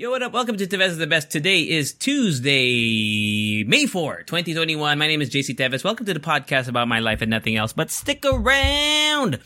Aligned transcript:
Yo, 0.00 0.10
what 0.12 0.22
up? 0.22 0.32
Welcome 0.32 0.56
to 0.56 0.64
Tevez 0.64 0.90
is 0.90 0.98
the 0.98 1.08
Best. 1.08 1.28
Today 1.28 1.62
is 1.62 1.92
Tuesday, 1.92 3.64
May 3.64 3.84
4, 3.86 4.22
2021. 4.22 4.96
My 4.96 5.08
name 5.08 5.20
is 5.20 5.28
JC 5.28 5.56
Tevez. 5.56 5.82
Welcome 5.82 6.06
to 6.06 6.14
the 6.14 6.20
podcast 6.20 6.68
about 6.68 6.86
my 6.86 7.00
life 7.00 7.20
and 7.20 7.28
nothing 7.28 7.56
else, 7.56 7.72
but 7.72 7.90
stick 7.90 8.24
around. 8.24 9.40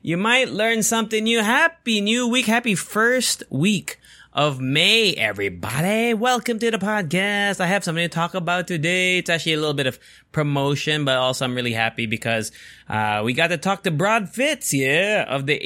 You 0.00 0.16
might 0.16 0.48
learn 0.48 0.82
something 0.82 1.24
new. 1.24 1.42
Happy 1.42 2.00
new 2.00 2.26
week. 2.26 2.46
Happy 2.46 2.74
first 2.74 3.42
week 3.50 4.00
of 4.32 4.60
May, 4.60 5.12
everybody. 5.14 6.14
Welcome 6.14 6.60
to 6.60 6.70
the 6.70 6.78
podcast. 6.78 7.60
I 7.60 7.66
have 7.66 7.82
something 7.82 8.04
to 8.04 8.08
talk 8.08 8.34
about 8.34 8.68
today. 8.68 9.18
It's 9.18 9.28
actually 9.28 9.54
a 9.54 9.58
little 9.58 9.74
bit 9.74 9.88
of 9.88 9.98
promotion, 10.30 11.04
but 11.04 11.16
also 11.16 11.44
I'm 11.44 11.54
really 11.54 11.72
happy 11.72 12.06
because 12.06 12.52
uh, 12.88 13.22
we 13.24 13.32
got 13.32 13.48
to 13.48 13.58
talk 13.58 13.82
to 13.82 13.90
Broad 13.90 14.28
Fits, 14.28 14.72
yeah, 14.72 15.24
of 15.28 15.46
the 15.46 15.58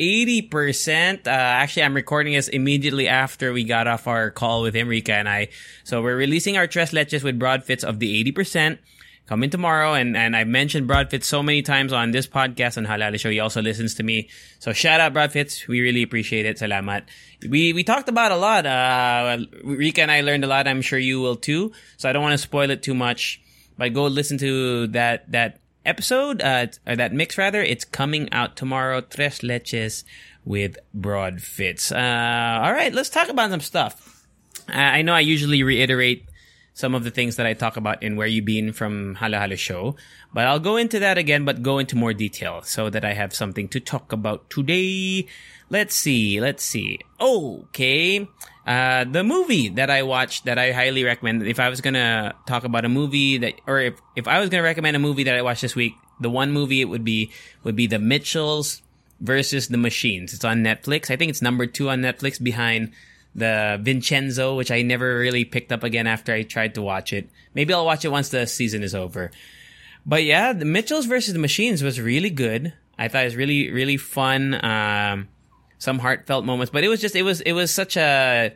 80%. 0.50 1.26
Uh, 1.26 1.30
actually, 1.30 1.82
I'm 1.82 1.94
recording 1.94 2.32
this 2.32 2.48
immediately 2.48 3.06
after 3.06 3.52
we 3.52 3.64
got 3.64 3.86
off 3.86 4.06
our 4.06 4.30
call 4.30 4.62
with 4.62 4.74
Enrica 4.74 5.12
and 5.12 5.28
I. 5.28 5.48
So 5.84 6.00
we're 6.00 6.16
releasing 6.16 6.56
our 6.56 6.66
Tres 6.66 6.92
Leches 6.92 7.22
with 7.22 7.38
Broad 7.38 7.64
Fits 7.64 7.84
of 7.84 7.98
the 7.98 8.24
80% 8.32 8.78
coming 9.26 9.50
tomorrow. 9.50 9.94
And, 9.94 10.16
and 10.16 10.36
I 10.36 10.44
mentioned 10.44 10.86
Broadfits 10.86 11.26
so 11.26 11.42
many 11.42 11.62
times 11.62 11.92
on 11.92 12.10
this 12.10 12.26
podcast 12.26 12.76
on 12.76 12.86
Halal 12.86 13.18
Show. 13.18 13.30
He 13.30 13.40
also 13.40 13.62
listens 13.62 13.94
to 13.94 14.02
me. 14.02 14.28
So 14.58 14.72
shout 14.72 15.00
out 15.00 15.12
Broadfits. 15.12 15.66
We 15.66 15.80
really 15.80 16.02
appreciate 16.02 16.46
it. 16.46 16.58
Salamat. 16.58 17.04
We, 17.48 17.72
we 17.72 17.84
talked 17.84 18.08
about 18.08 18.32
a 18.32 18.36
lot. 18.36 18.66
Uh, 18.66 19.38
Rika 19.62 20.02
and 20.02 20.10
I 20.10 20.20
learned 20.20 20.44
a 20.44 20.46
lot. 20.46 20.68
I'm 20.68 20.82
sure 20.82 20.98
you 20.98 21.20
will 21.20 21.36
too. 21.36 21.72
So 21.96 22.08
I 22.08 22.12
don't 22.12 22.22
want 22.22 22.34
to 22.34 22.38
spoil 22.38 22.70
it 22.70 22.82
too 22.82 22.94
much, 22.94 23.40
but 23.78 23.92
go 23.92 24.06
listen 24.06 24.38
to 24.38 24.86
that, 24.88 25.30
that 25.32 25.60
episode, 25.86 26.42
uh, 26.42 26.66
or 26.86 26.96
that 26.96 27.12
mix 27.12 27.38
rather. 27.38 27.62
It's 27.62 27.84
coming 27.84 28.32
out 28.32 28.56
tomorrow. 28.56 29.00
Tres 29.00 29.40
leches 29.40 30.04
with 30.44 30.76
broad 30.92 31.40
fits. 31.40 31.90
Uh, 31.90 32.60
all 32.62 32.72
right. 32.72 32.92
Let's 32.92 33.10
talk 33.10 33.28
about 33.28 33.50
some 33.50 33.60
stuff. 33.60 34.26
I 34.68 35.02
know 35.02 35.12
I 35.12 35.20
usually 35.20 35.62
reiterate 35.62 36.26
some 36.74 36.94
of 36.94 37.04
the 37.04 37.10
things 37.10 37.36
that 37.36 37.46
I 37.46 37.54
talk 37.54 37.76
about 37.76 38.02
in 38.02 38.16
Where 38.16 38.26
You 38.26 38.42
Been 38.42 38.72
from 38.72 39.14
Hala 39.14 39.38
Hala 39.38 39.56
Show. 39.56 39.96
But 40.34 40.46
I'll 40.46 40.60
go 40.60 40.76
into 40.76 40.98
that 40.98 41.16
again, 41.16 41.44
but 41.44 41.62
go 41.62 41.78
into 41.78 41.96
more 41.96 42.12
detail 42.12 42.62
so 42.62 42.90
that 42.90 43.04
I 43.04 43.14
have 43.14 43.32
something 43.32 43.68
to 43.68 43.80
talk 43.80 44.12
about 44.12 44.50
today. 44.50 45.26
Let's 45.70 45.94
see, 45.94 46.40
let's 46.40 46.64
see. 46.64 46.98
Okay. 47.20 48.28
Uh, 48.66 49.04
the 49.04 49.22
movie 49.22 49.68
that 49.70 49.88
I 49.88 50.02
watched 50.02 50.46
that 50.46 50.58
I 50.58 50.72
highly 50.72 51.04
recommend, 51.04 51.46
if 51.46 51.60
I 51.60 51.68
was 51.68 51.80
gonna 51.80 52.34
talk 52.46 52.64
about 52.64 52.84
a 52.84 52.88
movie 52.88 53.38
that, 53.38 53.54
or 53.66 53.78
if, 53.78 53.94
if 54.16 54.26
I 54.26 54.40
was 54.40 54.50
gonna 54.50 54.62
recommend 54.62 54.96
a 54.96 55.00
movie 55.00 55.24
that 55.24 55.36
I 55.36 55.42
watched 55.42 55.62
this 55.62 55.76
week, 55.76 55.94
the 56.20 56.30
one 56.30 56.50
movie 56.50 56.80
it 56.80 56.86
would 56.86 57.04
be, 57.04 57.30
would 57.62 57.76
be 57.76 57.86
The 57.86 57.98
Mitchells 57.98 58.82
versus 59.20 59.68
the 59.68 59.78
Machines. 59.78 60.34
It's 60.34 60.44
on 60.44 60.64
Netflix. 60.64 61.10
I 61.10 61.16
think 61.16 61.30
it's 61.30 61.42
number 61.42 61.66
two 61.66 61.88
on 61.88 62.00
Netflix 62.00 62.42
behind 62.42 62.92
the 63.34 63.78
Vincenzo, 63.82 64.56
which 64.56 64.70
I 64.70 64.82
never 64.82 65.18
really 65.18 65.44
picked 65.44 65.72
up 65.72 65.82
again 65.82 66.06
after 66.06 66.32
I 66.32 66.42
tried 66.42 66.74
to 66.74 66.82
watch 66.82 67.12
it. 67.12 67.28
Maybe 67.54 67.74
I'll 67.74 67.84
watch 67.84 68.04
it 68.04 68.10
once 68.10 68.28
the 68.28 68.46
season 68.46 68.82
is 68.82 68.94
over. 68.94 69.30
But 70.06 70.24
yeah, 70.24 70.52
the 70.52 70.64
Mitchells 70.64 71.06
versus 71.06 71.32
the 71.32 71.38
Machines 71.38 71.82
was 71.82 72.00
really 72.00 72.30
good. 72.30 72.72
I 72.98 73.08
thought 73.08 73.22
it 73.22 73.26
was 73.26 73.36
really, 73.36 73.70
really 73.70 73.96
fun. 73.96 74.64
Um, 74.64 75.28
some 75.78 75.98
heartfelt 75.98 76.44
moments, 76.44 76.70
but 76.70 76.84
it 76.84 76.88
was 76.88 77.00
just, 77.00 77.16
it 77.16 77.22
was, 77.24 77.40
it 77.42 77.52
was 77.52 77.70
such 77.70 77.96
a 77.96 78.54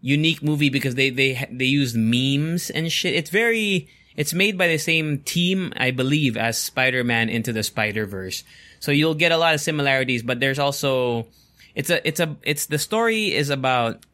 unique 0.00 0.42
movie 0.42 0.70
because 0.70 0.94
they, 0.94 1.10
they, 1.10 1.46
they 1.52 1.66
used 1.66 1.94
memes 1.94 2.70
and 2.70 2.90
shit. 2.90 3.14
It's 3.14 3.30
very, 3.30 3.88
it's 4.16 4.34
made 4.34 4.58
by 4.58 4.68
the 4.68 4.78
same 4.78 5.18
team, 5.18 5.72
I 5.76 5.90
believe, 5.90 6.36
as 6.36 6.58
Spider-Man 6.58 7.28
Into 7.28 7.52
the 7.52 7.62
Spider-Verse. 7.62 8.42
So 8.80 8.90
you'll 8.90 9.14
get 9.14 9.32
a 9.32 9.36
lot 9.36 9.54
of 9.54 9.60
similarities, 9.60 10.22
but 10.22 10.40
there's 10.40 10.58
also, 10.58 11.26
it's 11.74 11.90
a, 11.90 12.06
it's 12.06 12.20
a, 12.20 12.36
it's, 12.42 12.66
the 12.66 12.78
story 12.78 13.32
is 13.32 13.50
about 13.50 14.04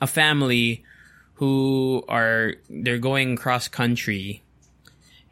a 0.00 0.06
family 0.06 0.84
who 1.34 2.04
are 2.08 2.54
they're 2.68 2.98
going 2.98 3.36
cross 3.36 3.68
country 3.68 4.42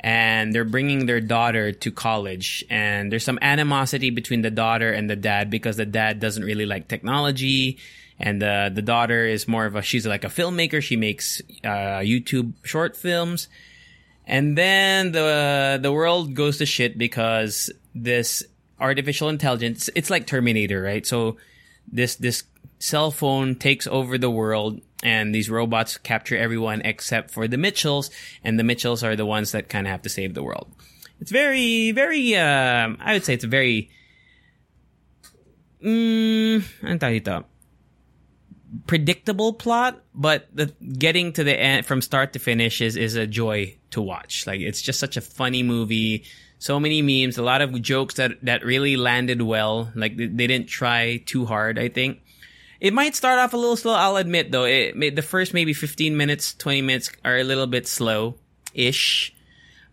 and 0.00 0.54
they're 0.54 0.64
bringing 0.64 1.06
their 1.06 1.20
daughter 1.20 1.72
to 1.72 1.90
college. 1.90 2.64
And 2.70 3.10
there's 3.10 3.24
some 3.24 3.38
animosity 3.42 4.10
between 4.10 4.42
the 4.42 4.50
daughter 4.50 4.92
and 4.92 5.10
the 5.10 5.16
dad 5.16 5.50
because 5.50 5.76
the 5.76 5.86
dad 5.86 6.20
doesn't 6.20 6.44
really 6.44 6.66
like 6.66 6.86
technology 6.86 7.78
and 8.18 8.40
the 8.40 8.70
the 8.72 8.82
daughter 8.82 9.26
is 9.26 9.46
more 9.48 9.66
of 9.66 9.74
a 9.74 9.82
she's 9.82 10.06
like 10.06 10.24
a 10.24 10.28
filmmaker. 10.28 10.82
She 10.82 10.96
makes 10.96 11.42
uh, 11.64 12.00
YouTube 12.00 12.52
short 12.62 12.96
films. 12.96 13.48
And 14.26 14.56
then 14.56 15.12
the 15.12 15.78
the 15.80 15.92
world 15.92 16.34
goes 16.34 16.58
to 16.58 16.66
shit 16.66 16.98
because 16.98 17.70
this 17.94 18.44
artificial 18.78 19.28
intelligence 19.28 19.88
it's 19.94 20.10
like 20.10 20.26
Terminator 20.26 20.80
right? 20.80 21.06
So 21.06 21.36
this 21.90 22.16
this 22.16 22.44
cell 22.78 23.10
phone 23.10 23.54
takes 23.54 23.86
over 23.86 24.18
the 24.18 24.30
world 24.30 24.80
and 25.02 25.34
these 25.34 25.50
robots 25.50 25.98
capture 25.98 26.36
everyone 26.36 26.82
except 26.84 27.30
for 27.30 27.46
the 27.46 27.56
Mitchells, 27.56 28.10
and 28.42 28.58
the 28.58 28.64
Mitchells 28.64 29.02
are 29.02 29.16
the 29.16 29.26
ones 29.26 29.52
that 29.52 29.68
kind 29.68 29.86
of 29.86 29.90
have 29.90 30.02
to 30.02 30.08
save 30.08 30.34
the 30.34 30.42
world. 30.42 30.68
It's 31.20 31.30
very, 31.30 31.92
very, 31.92 32.34
uh, 32.34 32.94
I 32.98 33.12
would 33.12 33.24
say 33.24 33.34
it's 33.34 33.44
a 33.44 33.48
very, 33.48 33.90
mm, 35.84 36.62
predictable 38.86 39.52
plot, 39.52 40.02
but 40.14 40.48
the 40.52 40.66
getting 40.98 41.32
to 41.34 41.44
the 41.44 41.58
end 41.58 41.86
from 41.86 42.02
start 42.02 42.32
to 42.32 42.38
finish 42.38 42.80
is, 42.80 42.96
is 42.96 43.16
a 43.16 43.26
joy 43.26 43.76
to 43.90 44.02
watch. 44.02 44.46
Like, 44.46 44.60
it's 44.60 44.82
just 44.82 44.98
such 44.98 45.16
a 45.16 45.20
funny 45.20 45.62
movie. 45.62 46.24
So 46.58 46.80
many 46.80 47.02
memes, 47.02 47.36
a 47.38 47.42
lot 47.42 47.60
of 47.60 47.80
jokes 47.82 48.14
that, 48.14 48.32
that 48.42 48.64
really 48.64 48.96
landed 48.96 49.42
well. 49.42 49.90
Like, 49.94 50.16
they, 50.16 50.26
they 50.26 50.46
didn't 50.46 50.68
try 50.68 51.18
too 51.18 51.44
hard, 51.44 51.78
I 51.78 51.88
think. 51.88 52.20
It 52.80 52.92
might 52.92 53.14
start 53.14 53.38
off 53.38 53.52
a 53.54 53.56
little 53.56 53.76
slow. 53.76 53.94
I'll 53.94 54.16
admit 54.16 54.52
though, 54.52 54.64
it 54.64 55.16
the 55.16 55.22
first 55.22 55.54
maybe 55.54 55.72
15 55.72 56.16
minutes, 56.16 56.54
20 56.54 56.82
minutes 56.82 57.10
are 57.24 57.36
a 57.36 57.44
little 57.44 57.66
bit 57.66 57.86
slow 57.86 58.36
ish. 58.74 59.34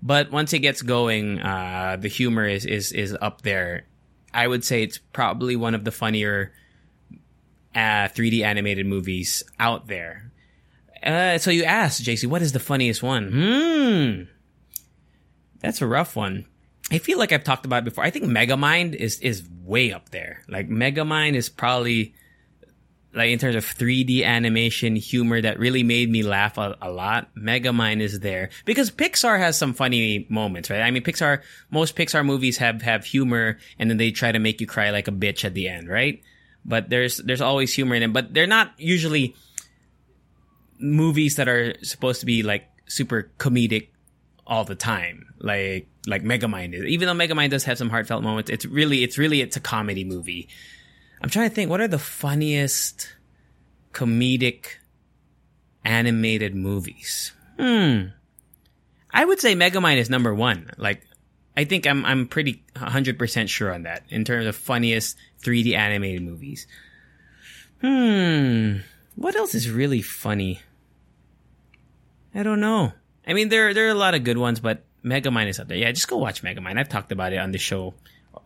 But 0.01 0.31
once 0.31 0.51
it 0.51 0.59
gets 0.59 0.81
going, 0.81 1.39
uh, 1.39 1.97
the 1.99 2.09
humor 2.09 2.45
is, 2.45 2.65
is, 2.65 2.91
is 2.91 3.15
up 3.21 3.41
there. 3.41 3.85
I 4.33 4.47
would 4.47 4.65
say 4.65 4.83
it's 4.83 4.97
probably 4.97 5.55
one 5.55 5.75
of 5.75 5.85
the 5.85 5.91
funnier, 5.91 6.51
uh, 7.73 8.09
3D 8.09 8.43
animated 8.43 8.85
movies 8.85 9.43
out 9.59 9.87
there. 9.87 10.31
Uh, 11.01 11.37
so 11.37 11.51
you 11.51 11.63
asked, 11.63 12.03
JC, 12.03 12.27
what 12.27 12.41
is 12.41 12.51
the 12.51 12.59
funniest 12.59 13.01
one? 13.01 13.31
Hmm. 13.31 14.23
That's 15.61 15.81
a 15.81 15.87
rough 15.87 16.17
one. 16.17 16.45
I 16.91 16.97
feel 16.97 17.17
like 17.17 17.31
I've 17.31 17.43
talked 17.43 17.65
about 17.65 17.83
it 17.83 17.85
before. 17.85 18.03
I 18.03 18.09
think 18.09 18.25
Megamind 18.25 18.95
is, 18.95 19.19
is 19.19 19.43
way 19.63 19.93
up 19.93 20.09
there. 20.09 20.43
Like 20.47 20.69
Megamind 20.69 21.35
is 21.35 21.49
probably 21.49 22.13
like 23.13 23.29
in 23.29 23.39
terms 23.39 23.55
of 23.55 23.63
3D 23.63 24.23
animation 24.23 24.95
humor 24.95 25.39
that 25.39 25.59
really 25.59 25.83
made 25.83 26.09
me 26.09 26.23
laugh 26.23 26.57
a, 26.57 26.75
a, 26.81 26.89
lot. 26.89 27.33
Megamind 27.35 28.01
is 28.01 28.19
there 28.19 28.49
because 28.65 28.89
Pixar 28.91 29.37
has 29.37 29.57
some 29.57 29.73
funny 29.73 30.25
moments, 30.29 30.69
right? 30.69 30.81
I 30.81 30.91
mean, 30.91 31.03
Pixar, 31.03 31.41
most 31.69 31.95
Pixar 31.95 32.25
movies 32.25 32.57
have, 32.57 32.81
have 32.81 33.05
humor 33.05 33.59
and 33.77 33.89
then 33.89 33.97
they 33.97 34.11
try 34.11 34.31
to 34.31 34.39
make 34.39 34.61
you 34.61 34.67
cry 34.67 34.89
like 34.89 35.07
a 35.07 35.11
bitch 35.11 35.45
at 35.45 35.53
the 35.53 35.69
end, 35.69 35.87
right? 35.89 36.21
But 36.65 36.89
there's, 36.89 37.17
there's 37.17 37.41
always 37.41 37.73
humor 37.73 37.95
in 37.95 38.01
them, 38.01 38.13
but 38.13 38.33
they're 38.33 38.47
not 38.47 38.71
usually 38.77 39.35
movies 40.79 41.35
that 41.35 41.47
are 41.47 41.75
supposed 41.83 42.19
to 42.21 42.25
be 42.25 42.41
like 42.41 42.67
super 42.87 43.31
comedic 43.37 43.89
all 44.45 44.63
the 44.63 44.75
time. 44.75 45.33
Like, 45.39 45.87
like 46.07 46.23
Megamind 46.23 46.73
is. 46.73 46.85
Even 46.85 47.07
though 47.07 47.25
Megamind 47.25 47.49
does 47.49 47.63
have 47.65 47.77
some 47.77 47.89
heartfelt 47.89 48.23
moments, 48.23 48.49
it's 48.49 48.65
really, 48.65 49.03
it's 49.03 49.17
really, 49.17 49.41
it's 49.41 49.57
a 49.57 49.61
comedy 49.61 50.03
movie. 50.03 50.47
I'm 51.21 51.29
trying 51.29 51.49
to 51.49 51.55
think, 51.55 51.69
what 51.69 51.81
are 51.81 51.87
the 51.87 51.99
funniest 51.99 53.13
comedic 53.93 54.65
animated 55.85 56.55
movies? 56.55 57.31
Hmm. 57.57 58.07
I 59.11 59.23
would 59.23 59.39
say 59.39 59.55
Megamind 59.55 59.97
is 59.97 60.09
number 60.09 60.33
one. 60.33 60.71
Like, 60.77 61.05
I 61.55 61.65
think 61.65 61.85
I'm, 61.85 62.03
I'm 62.03 62.27
pretty 62.27 62.63
100% 62.75 63.47
sure 63.47 63.73
on 63.73 63.83
that 63.83 64.03
in 64.09 64.25
terms 64.25 64.47
of 64.47 64.55
funniest 64.55 65.17
3D 65.43 65.75
animated 65.75 66.23
movies. 66.23 66.67
Hmm. 67.81 68.77
What 69.15 69.35
else 69.35 69.53
is 69.53 69.69
really 69.69 70.01
funny? 70.01 70.61
I 72.33 72.41
don't 72.41 72.59
know. 72.59 72.93
I 73.25 73.33
mean, 73.33 73.49
there, 73.49 73.73
there 73.73 73.87
are 73.87 73.91
a 73.91 73.95
lot 73.95 74.15
of 74.15 74.23
good 74.23 74.37
ones, 74.37 74.59
but 74.59 74.83
Megamind 75.03 75.47
is 75.47 75.59
up 75.59 75.67
there. 75.67 75.77
Yeah, 75.77 75.91
just 75.91 76.07
go 76.07 76.17
watch 76.17 76.43
Megamind. 76.43 76.79
I've 76.79 76.89
talked 76.89 77.11
about 77.11 77.33
it 77.33 77.37
on 77.37 77.51
the 77.51 77.57
show 77.57 77.93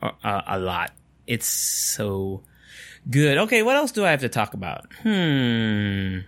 a, 0.01 0.11
uh, 0.23 0.41
a, 0.47 0.59
lot. 0.59 0.91
It's 1.25 1.47
so 1.47 2.43
Good. 3.09 3.37
Okay, 3.37 3.63
what 3.63 3.75
else 3.77 3.91
do 3.91 4.05
I 4.05 4.11
have 4.11 4.21
to 4.21 4.29
talk 4.29 4.53
about? 4.53 4.91
Hmm. 5.03 6.19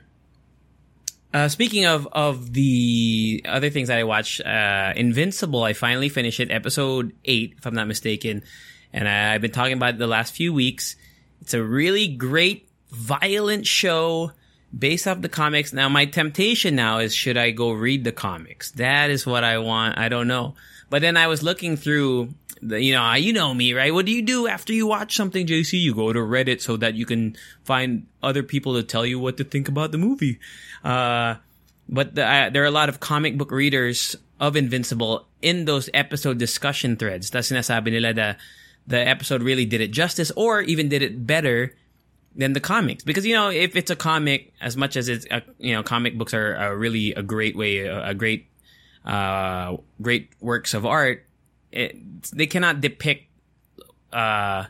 Uh, 1.34 1.48
speaking 1.48 1.86
of 1.86 2.08
of 2.12 2.54
the 2.54 3.44
other 3.48 3.70
things 3.70 3.90
that 3.90 4.00
I 4.00 4.04
watched, 4.04 4.42
uh, 4.42 4.94
Invincible, 4.96 5.64
I 5.64 5.74
finally 5.74 6.10
finished 6.10 6.40
it, 6.40 6.52
episode 6.52 7.14
eight, 7.26 7.56
if 7.58 7.66
I'm 7.66 7.76
not 7.76 7.88
mistaken, 7.88 8.44
and 8.94 9.08
I, 9.08 9.34
I've 9.34 9.42
been 9.42 9.52
talking 9.52 9.74
about 9.74 9.96
it 9.96 9.98
the 10.00 10.08
last 10.08 10.34
few 10.34 10.54
weeks. 10.54 10.96
It's 11.42 11.54
a 11.54 11.62
really 11.62 12.08
great, 12.08 12.70
violent 12.92 13.68
show 13.68 14.32
based 14.78 15.08
off 15.08 15.22
the 15.22 15.30
comics. 15.30 15.74
Now, 15.74 15.90
my 15.90 16.06
temptation 16.06 16.76
now 16.76 17.00
is 17.00 17.14
should 17.14 17.38
I 17.38 17.52
go 17.52 17.72
read 17.72 18.04
the 18.04 18.12
comics? 18.12 18.72
That 18.72 19.10
is 19.10 19.26
what 19.26 19.44
I 19.44 19.58
want. 19.58 19.98
I 19.98 20.10
don't 20.10 20.28
know. 20.28 20.56
But 20.90 21.02
then 21.02 21.18
I 21.18 21.28
was 21.28 21.44
looking 21.44 21.78
through 21.78 22.34
the, 22.62 22.82
you 22.82 22.94
know, 22.94 23.14
you 23.14 23.34
know 23.34 23.54
me, 23.54 23.74
right? 23.74 23.94
What 23.94 24.06
do 24.06 24.12
you 24.12 24.22
do 24.22 24.48
after 24.48 24.74
you 24.74 24.88
watch 24.88 25.16
something, 25.16 25.48
JC? 25.48 25.80
You 25.80 25.94
go 25.96 26.12
to 26.12 26.20
Reddit 26.20 26.62
so 26.62 26.78
that 26.78 26.96
you 26.96 27.06
can 27.06 27.36
find 27.64 28.06
other 28.22 28.44
people 28.44 28.76
to 28.76 28.84
tell 28.84 29.06
you 29.06 29.20
what 29.20 29.38
to 29.38 29.44
think 29.44 29.68
about 29.68 29.92
the 29.92 29.98
movie. 29.98 30.40
Uh, 30.84 31.36
but 31.88 32.16
the, 32.16 32.50
there 32.54 32.64
are 32.64 32.68
a 32.68 32.72
lot 32.72 32.90
of 32.90 33.00
comic 33.00 33.38
book 33.38 33.52
readers 33.52 34.16
of 34.40 34.56
Invincible 34.56 35.28
in 35.42 35.66
those 35.66 35.90
episode 35.94 36.38
discussion 36.38 36.96
threads. 36.96 37.30
That's 37.30 37.52
sinasabi 37.52 37.92
nila 37.92 38.14
the, 38.14 38.38
the 38.88 39.08
episode 39.08 39.44
really 39.44 39.66
did 39.66 39.82
it 39.82 39.92
justice 39.92 40.32
or 40.36 40.62
even 40.62 40.90
did 40.90 41.02
it 41.02 41.26
better 41.26 41.76
than 42.36 42.54
the 42.54 42.60
comics. 42.60 43.04
Because, 43.04 43.26
you 43.26 43.34
know, 43.34 43.50
if 43.50 43.76
it's 43.76 43.92
a 43.92 43.96
comic, 43.96 44.54
as 44.62 44.78
much 44.78 44.96
as 44.96 45.10
it's, 45.10 45.26
a, 45.32 45.42
you 45.58 45.74
know, 45.74 45.84
comic 45.84 46.18
books 46.18 46.34
are, 46.34 46.76
really 46.76 47.14
a 47.14 47.24
great 47.24 47.56
way, 47.56 47.80
a, 47.80 48.10
a 48.10 48.14
great, 48.14 48.48
uh, 49.06 49.78
great 50.02 50.30
works 50.40 50.74
of 50.74 50.86
art, 50.86 51.26
it, 51.72 51.98
they 52.32 52.48
cannot 52.48 52.82
depict, 52.82 53.26
uh, 54.14 54.66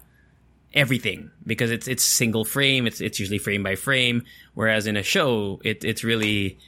everything 0.73 1.31
because 1.45 1.71
it's 1.71 1.88
it's 1.88 2.03
single 2.03 2.45
frame. 2.45 2.88
It's 2.88 3.01
it's 3.01 3.19
usually 3.19 3.38
frame 3.38 3.63
by 3.63 3.75
frame. 3.75 4.23
Whereas 4.53 4.88
in 4.88 4.97
a 4.97 5.03
show, 5.03 5.59
it 5.63 5.83
it's 5.83 6.03
really 6.03 6.59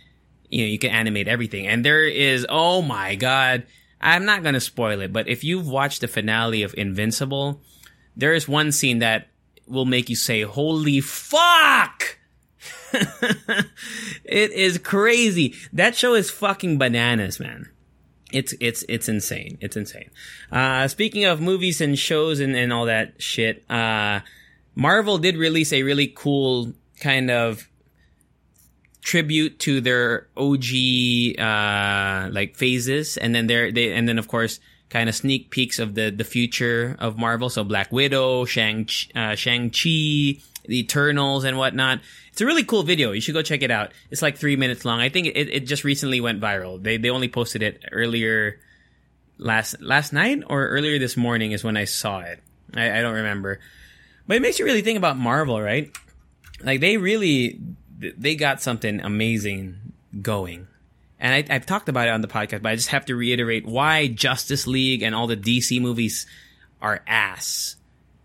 you 0.49 0.63
know 0.63 0.67
you 0.67 0.79
can 0.79 0.91
animate 0.91 1.27
everything. 1.27 1.67
And 1.67 1.85
there 1.85 2.07
is 2.07 2.45
oh 2.49 2.81
my 2.81 3.15
god, 3.15 3.63
I'm 3.99 4.25
not 4.25 4.43
gonna 4.43 4.59
spoil 4.59 5.01
it, 5.01 5.13
but 5.13 5.27
if 5.27 5.43
you've 5.43 5.67
watched 5.67 6.01
the 6.01 6.07
finale 6.07 6.63
of 6.63 6.73
Invincible, 6.77 7.61
there 8.15 8.33
is 8.33 8.47
one 8.47 8.71
scene 8.71 8.99
that 8.99 9.27
will 9.71 9.85
make 9.85 10.09
you 10.09 10.15
say, 10.15 10.41
"Holy 10.41 11.01
fuck!" 11.01 12.17
it 12.93 14.51
is 14.51 14.77
crazy. 14.77 15.55
That 15.73 15.95
show 15.95 16.13
is 16.13 16.29
fucking 16.29 16.77
bananas, 16.77 17.39
man 17.39 17.69
it's 18.31 18.53
it's 18.59 18.83
it's 18.87 19.09
insane. 19.09 19.57
It's 19.61 19.77
insane. 19.77 20.09
Uh, 20.51 20.87
speaking 20.87 21.25
of 21.25 21.41
movies 21.41 21.81
and 21.81 21.97
shows 21.97 22.39
and, 22.39 22.55
and 22.55 22.71
all 22.73 22.85
that 22.85 23.21
shit, 23.21 23.69
uh, 23.69 24.21
Marvel 24.75 25.17
did 25.17 25.37
release 25.37 25.73
a 25.73 25.83
really 25.83 26.07
cool 26.07 26.73
kind 26.99 27.29
of 27.29 27.67
tribute 29.01 29.59
to 29.59 29.81
their 29.81 30.27
OG 30.37 31.39
uh, 31.39 32.29
like 32.31 32.55
phases, 32.55 33.17
and 33.17 33.35
then 33.35 33.47
there 33.47 33.71
they 33.71 33.91
and 33.91 34.07
then 34.07 34.17
of 34.17 34.27
course 34.27 34.59
kind 34.91 35.07
of 35.07 35.15
sneak 35.15 35.49
peeks 35.49 35.79
of 35.79 35.95
the 35.95 36.11
the 36.11 36.23
future 36.23 36.95
of 36.99 37.17
Marvel. 37.17 37.49
So 37.49 37.63
Black 37.63 37.91
Widow, 37.91 38.45
Shang 38.45 38.87
uh, 39.15 39.35
Shang 39.35 39.71
Chi, 39.71 40.43
the 40.67 40.79
Eternals, 40.79 41.43
and 41.43 41.57
whatnot. 41.57 42.01
It's 42.31 42.41
a 42.41 42.45
really 42.45 42.63
cool 42.63 42.83
video. 42.83 43.11
You 43.11 43.21
should 43.21 43.33
go 43.33 43.41
check 43.41 43.63
it 43.63 43.71
out. 43.71 43.91
It's 44.11 44.21
like 44.21 44.37
three 44.37 44.55
minutes 44.55 44.85
long. 44.85 44.99
I 44.99 45.09
think 45.09 45.27
it, 45.27 45.49
it 45.49 45.59
just 45.61 45.83
recently 45.83 46.21
went 46.21 46.41
viral. 46.41 46.81
They 46.81 46.97
they 46.97 47.09
only 47.09 47.29
posted 47.29 47.63
it 47.63 47.83
earlier 47.91 48.59
last 49.37 49.81
last 49.81 50.13
night 50.13 50.43
or 50.47 50.67
earlier 50.67 50.99
this 50.99 51.17
morning 51.17 51.53
is 51.53 51.63
when 51.63 51.77
I 51.77 51.85
saw 51.85 52.19
it. 52.19 52.43
I, 52.75 52.99
I 52.99 53.01
don't 53.01 53.15
remember, 53.15 53.59
but 54.27 54.37
it 54.37 54.41
makes 54.41 54.59
you 54.59 54.65
really 54.65 54.81
think 54.81 54.97
about 54.97 55.17
Marvel, 55.17 55.59
right? 55.61 55.89
Like 56.61 56.81
they 56.81 56.97
really 56.97 57.59
they 57.97 58.35
got 58.35 58.61
something 58.61 58.99
amazing 58.99 59.93
going. 60.21 60.67
And 61.21 61.47
I, 61.49 61.53
have 61.53 61.65
talked 61.65 61.87
about 61.87 62.07
it 62.07 62.11
on 62.11 62.21
the 62.21 62.27
podcast, 62.27 62.63
but 62.63 62.73
I 62.73 62.75
just 62.75 62.89
have 62.89 63.05
to 63.05 63.15
reiterate 63.15 63.65
why 63.65 64.07
Justice 64.07 64.67
League 64.67 65.03
and 65.03 65.15
all 65.15 65.27
the 65.27 65.37
DC 65.37 65.79
movies 65.79 66.25
are 66.81 67.01
ass. 67.07 67.77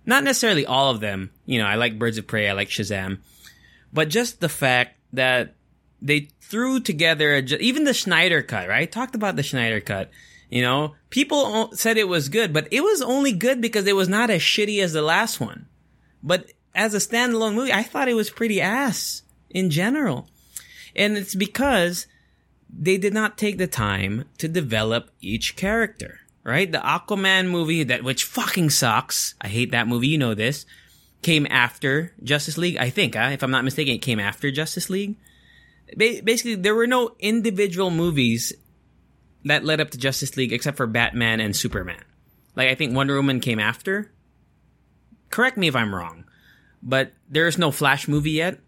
Not 0.05 0.25
necessarily 0.25 0.67
all 0.67 0.91
of 0.91 1.01
them. 1.01 1.31
You 1.45 1.61
know, 1.61 1.67
I 1.67 1.75
like 1.75 1.99
Birds 1.99 2.19
of 2.19 2.27
Prey, 2.27 2.49
I 2.49 2.53
like 2.53 2.69
Shazam 2.69 3.19
but 3.97 4.11
just 4.11 4.41
the 4.41 4.49
fact 4.49 4.99
that 5.15 5.55
they 6.03 6.29
threw 6.43 6.81
together 6.81 7.37
even 7.37 7.85
the 7.85 7.95
Snyder 7.95 8.43
cut, 8.43 8.69
right? 8.69 8.93
Talked 8.93 9.15
about 9.15 9.37
the 9.37 9.43
Snyder 9.43 9.81
cut. 9.81 10.11
You 10.51 10.61
know, 10.61 10.95
people 11.09 11.75
said 11.75 11.97
it 11.97 12.07
was 12.07 12.29
good, 12.29 12.53
but 12.53 12.69
it 12.71 12.83
was 12.83 13.01
only 13.01 13.33
good 13.33 13.63
because 13.63 13.87
it 13.87 13.97
was 13.97 14.09
not 14.09 14.29
as 14.29 14.43
shitty 14.43 14.83
as 14.83 14.93
the 14.93 15.01
last 15.01 15.41
one. 15.41 15.67
But 16.23 16.53
as 16.75 16.93
a 16.93 16.99
standalone 16.99 17.55
movie, 17.55 17.73
I 17.73 17.83
thought 17.83 18.09
it 18.09 18.15
was 18.15 18.29
pretty 18.29 18.61
ass 18.61 19.23
in 19.49 19.71
general. 19.71 20.29
And 20.95 21.17
it's 21.17 21.35
because 21.35 22.07
they 22.79 22.99
did 22.99 23.15
not 23.15 23.39
take 23.39 23.59
the 23.59 23.67
time 23.67 24.25
to 24.39 24.49
develop 24.49 25.11
each 25.21 25.57
character, 25.57 26.21
right? 26.45 26.71
The 26.71 26.79
Aquaman 26.79 27.49
movie 27.49 27.85
that, 27.85 28.05
which 28.05 28.25
fucking 28.25 28.71
sucks. 28.71 29.35
I 29.41 29.49
hate 29.49 29.71
that 29.71 29.89
movie. 29.89 30.09
You 30.09 30.19
know 30.19 30.35
this 30.35 30.67
came 31.23 31.47
after 31.51 32.13
Justice 32.23 32.59
League. 32.59 32.77
I 32.77 32.91
think, 32.91 33.17
uh, 33.17 33.31
if 33.33 33.43
I'm 33.43 33.51
not 33.51 33.65
mistaken, 33.65 33.95
it 33.95 34.03
came 34.03 34.21
after 34.21 34.51
Justice 34.51 34.91
League. 34.91 35.17
Ba- 35.97 36.21
basically, 36.23 36.55
there 36.55 36.75
were 36.75 36.87
no 36.87 37.17
individual 37.19 37.91
movies 37.91 38.53
that 39.45 39.65
led 39.65 39.81
up 39.81 39.91
to 39.91 39.99
Justice 39.99 40.37
League 40.37 40.53
except 40.53 40.77
for 40.77 40.87
Batman 40.87 41.41
and 41.41 41.57
Superman. 41.57 42.03
Like, 42.55 42.69
I 42.69 42.75
think 42.75 42.95
Wonder 42.95 43.17
Woman 43.17 43.41
came 43.41 43.59
after. 43.59 44.13
Correct 45.31 45.57
me 45.57 45.69
if 45.69 45.77
I'm 45.77 45.95
wrong, 45.95 46.25
but 46.83 47.13
there's 47.29 47.59
no 47.59 47.71
Flash 47.71 48.07
movie 48.07 48.33
yet. 48.33 48.61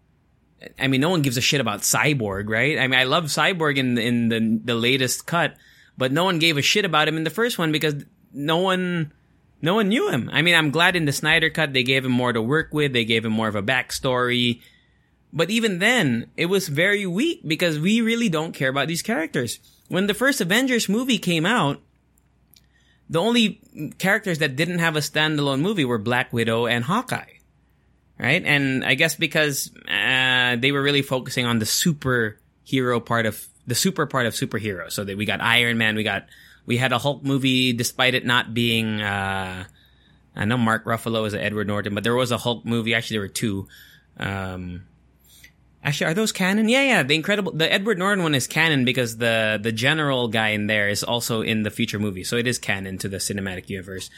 I 0.77 0.87
mean, 0.87 1.01
no 1.01 1.09
one 1.09 1.21
gives 1.21 1.37
a 1.37 1.41
shit 1.41 1.61
about 1.61 1.81
Cyborg, 1.81 2.49
right? 2.49 2.77
I 2.77 2.87
mean, 2.87 2.99
I 2.99 3.03
love 3.03 3.25
Cyborg 3.25 3.77
in 3.77 3.97
in 3.97 4.29
the 4.29 4.59
the 4.63 4.75
latest 4.75 5.25
cut, 5.25 5.55
but 5.97 6.11
no 6.11 6.23
one 6.23 6.39
gave 6.39 6.57
a 6.57 6.61
shit 6.61 6.85
about 6.85 7.07
him 7.07 7.17
in 7.17 7.23
the 7.23 7.29
first 7.29 7.57
one 7.57 7.71
because 7.71 8.03
no 8.33 8.57
one 8.57 9.11
no 9.61 9.75
one 9.75 9.89
knew 9.89 10.09
him. 10.09 10.29
I 10.31 10.41
mean, 10.41 10.55
I'm 10.55 10.71
glad 10.71 10.95
in 10.95 11.05
the 11.05 11.11
Snyder 11.11 11.49
cut 11.49 11.73
they 11.73 11.83
gave 11.83 12.05
him 12.05 12.11
more 12.11 12.33
to 12.33 12.41
work 12.41 12.73
with. 12.73 12.93
They 12.93 13.05
gave 13.05 13.25
him 13.25 13.33
more 13.33 13.47
of 13.47 13.55
a 13.55 13.63
backstory. 13.63 14.61
But 15.31 15.51
even 15.51 15.79
then, 15.79 16.31
it 16.37 16.47
was 16.47 16.67
very 16.67 17.05
weak 17.05 17.41
because 17.45 17.77
we 17.77 18.01
really 18.01 18.29
don't 18.29 18.53
care 18.53 18.69
about 18.69 18.87
these 18.87 19.03
characters. 19.03 19.59
When 19.87 20.07
the 20.07 20.13
first 20.13 20.41
Avengers 20.41 20.89
movie 20.89 21.19
came 21.19 21.45
out, 21.45 21.81
the 23.09 23.19
only 23.19 23.61
characters 23.97 24.39
that 24.39 24.55
didn't 24.55 24.79
have 24.79 24.95
a 24.95 24.99
standalone 24.99 25.61
movie 25.61 25.85
were 25.85 25.97
Black 25.97 26.31
Widow 26.31 26.67
and 26.67 26.83
Hawkeye. 26.83 27.33
Right? 28.17 28.43
And 28.43 28.83
I 28.83 28.95
guess 28.95 29.15
because 29.15 29.71
uh, 29.87 29.91
they 30.55 30.71
were 30.71 30.81
really 30.81 31.01
focusing 31.01 31.45
on 31.45 31.59
the 31.59 31.65
superhero 31.65 33.03
part 33.03 33.25
of 33.25 33.47
the 33.67 33.75
super 33.75 34.05
part 34.05 34.25
of 34.25 34.33
superheroes. 34.33 34.93
So 34.93 35.03
that 35.03 35.17
we 35.17 35.25
got 35.25 35.41
Iron 35.41 35.77
Man, 35.77 35.95
we 35.95 36.03
got 36.03 36.27
we 36.65 36.77
had 36.77 36.91
a 36.91 36.97
Hulk 36.97 37.23
movie, 37.23 37.73
despite 37.73 38.13
it 38.13 38.25
not 38.25 38.53
being. 38.53 39.01
Uh, 39.01 39.65
I 40.35 40.45
know 40.45 40.57
Mark 40.57 40.85
Ruffalo 40.85 41.25
is 41.25 41.33
Edward 41.33 41.67
Norton, 41.67 41.95
but 41.95 42.03
there 42.03 42.15
was 42.15 42.31
a 42.31 42.37
Hulk 42.37 42.65
movie. 42.65 42.93
Actually, 42.93 43.15
there 43.15 43.21
were 43.21 43.27
two. 43.27 43.67
Um, 44.17 44.85
actually, 45.83 46.11
are 46.11 46.13
those 46.13 46.31
canon? 46.31 46.69
Yeah, 46.69 46.83
yeah. 46.83 47.03
The 47.03 47.15
incredible, 47.15 47.51
the 47.51 47.71
Edward 47.71 47.97
Norton 47.97 48.23
one 48.23 48.35
is 48.35 48.47
canon 48.47 48.85
because 48.85 49.17
the 49.17 49.59
the 49.61 49.71
general 49.71 50.27
guy 50.27 50.49
in 50.49 50.67
there 50.67 50.87
is 50.87 51.03
also 51.03 51.41
in 51.41 51.63
the 51.63 51.71
future 51.71 51.99
movie, 51.99 52.23
so 52.23 52.37
it 52.37 52.47
is 52.47 52.59
canon 52.59 52.97
to 52.99 53.09
the 53.09 53.17
cinematic 53.17 53.69
universe. 53.69 54.09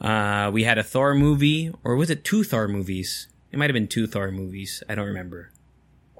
Uh, 0.00 0.50
we 0.52 0.62
had 0.62 0.78
a 0.78 0.84
Thor 0.84 1.14
movie, 1.14 1.72
or 1.82 1.96
was 1.96 2.10
it 2.10 2.24
two 2.24 2.44
Thor 2.44 2.68
movies? 2.68 3.26
It 3.50 3.58
might 3.58 3.68
have 3.68 3.74
been 3.74 3.88
two 3.88 4.06
Thor 4.06 4.30
movies. 4.30 4.82
I 4.88 4.94
don't 4.94 5.08
remember, 5.08 5.50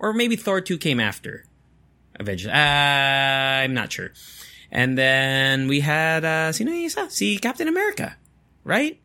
or 0.01 0.13
maybe 0.13 0.37
Thor 0.37 0.61
two 0.61 0.79
came 0.79 1.01
after 1.01 1.45
Avengers. 2.19 2.49
Uh, 2.49 3.63
I'm 3.63 3.75
not 3.75 3.93
sure. 3.93 4.11
And 4.71 4.99
then 4.99 5.69
we 5.69 5.81
had, 5.81 6.25
uh? 6.25 6.53
Si 6.53 7.39
Captain 7.39 7.69
America, 7.69 8.17
right? 8.65 9.01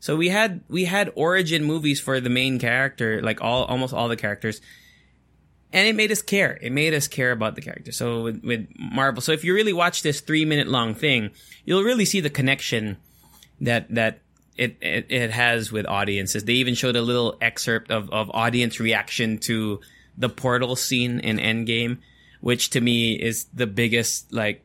So 0.00 0.16
we 0.16 0.28
had, 0.28 0.60
we 0.68 0.84
had 0.84 1.12
origin 1.16 1.64
movies 1.64 2.00
for 2.00 2.20
the 2.20 2.30
main 2.30 2.60
character, 2.60 3.20
like 3.20 3.40
all, 3.40 3.64
almost 3.64 3.92
all 3.92 4.08
the 4.08 4.16
characters. 4.16 4.60
And 5.72 5.88
it 5.88 5.96
made 5.96 6.12
us 6.12 6.22
care. 6.22 6.58
It 6.62 6.72
made 6.72 6.94
us 6.94 7.08
care 7.08 7.32
about 7.32 7.56
the 7.56 7.60
character. 7.60 7.90
So 7.90 8.22
with, 8.22 8.44
with 8.44 8.68
Marvel, 8.78 9.20
so 9.20 9.32
if 9.32 9.44
you 9.44 9.54
really 9.54 9.72
watch 9.72 10.02
this 10.02 10.20
three 10.20 10.44
minute 10.44 10.68
long 10.68 10.94
thing, 10.94 11.30
you'll 11.64 11.82
really 11.82 12.04
see 12.04 12.20
the 12.20 12.30
connection 12.30 12.96
that, 13.60 13.92
that 13.92 14.20
it, 14.56 14.76
it, 14.80 15.06
it 15.10 15.30
has 15.32 15.72
with 15.72 15.84
audiences. 15.86 16.44
They 16.44 16.54
even 16.54 16.74
showed 16.74 16.96
a 16.96 17.02
little 17.02 17.36
excerpt 17.40 17.90
of, 17.90 18.08
of 18.10 18.30
audience 18.32 18.78
reaction 18.78 19.38
to 19.38 19.80
the 20.18 20.28
portal 20.28 20.76
scene 20.76 21.20
in 21.20 21.38
Endgame, 21.38 21.98
which 22.40 22.70
to 22.70 22.80
me 22.80 23.14
is 23.14 23.44
the 23.54 23.66
biggest, 23.66 24.32
like, 24.32 24.64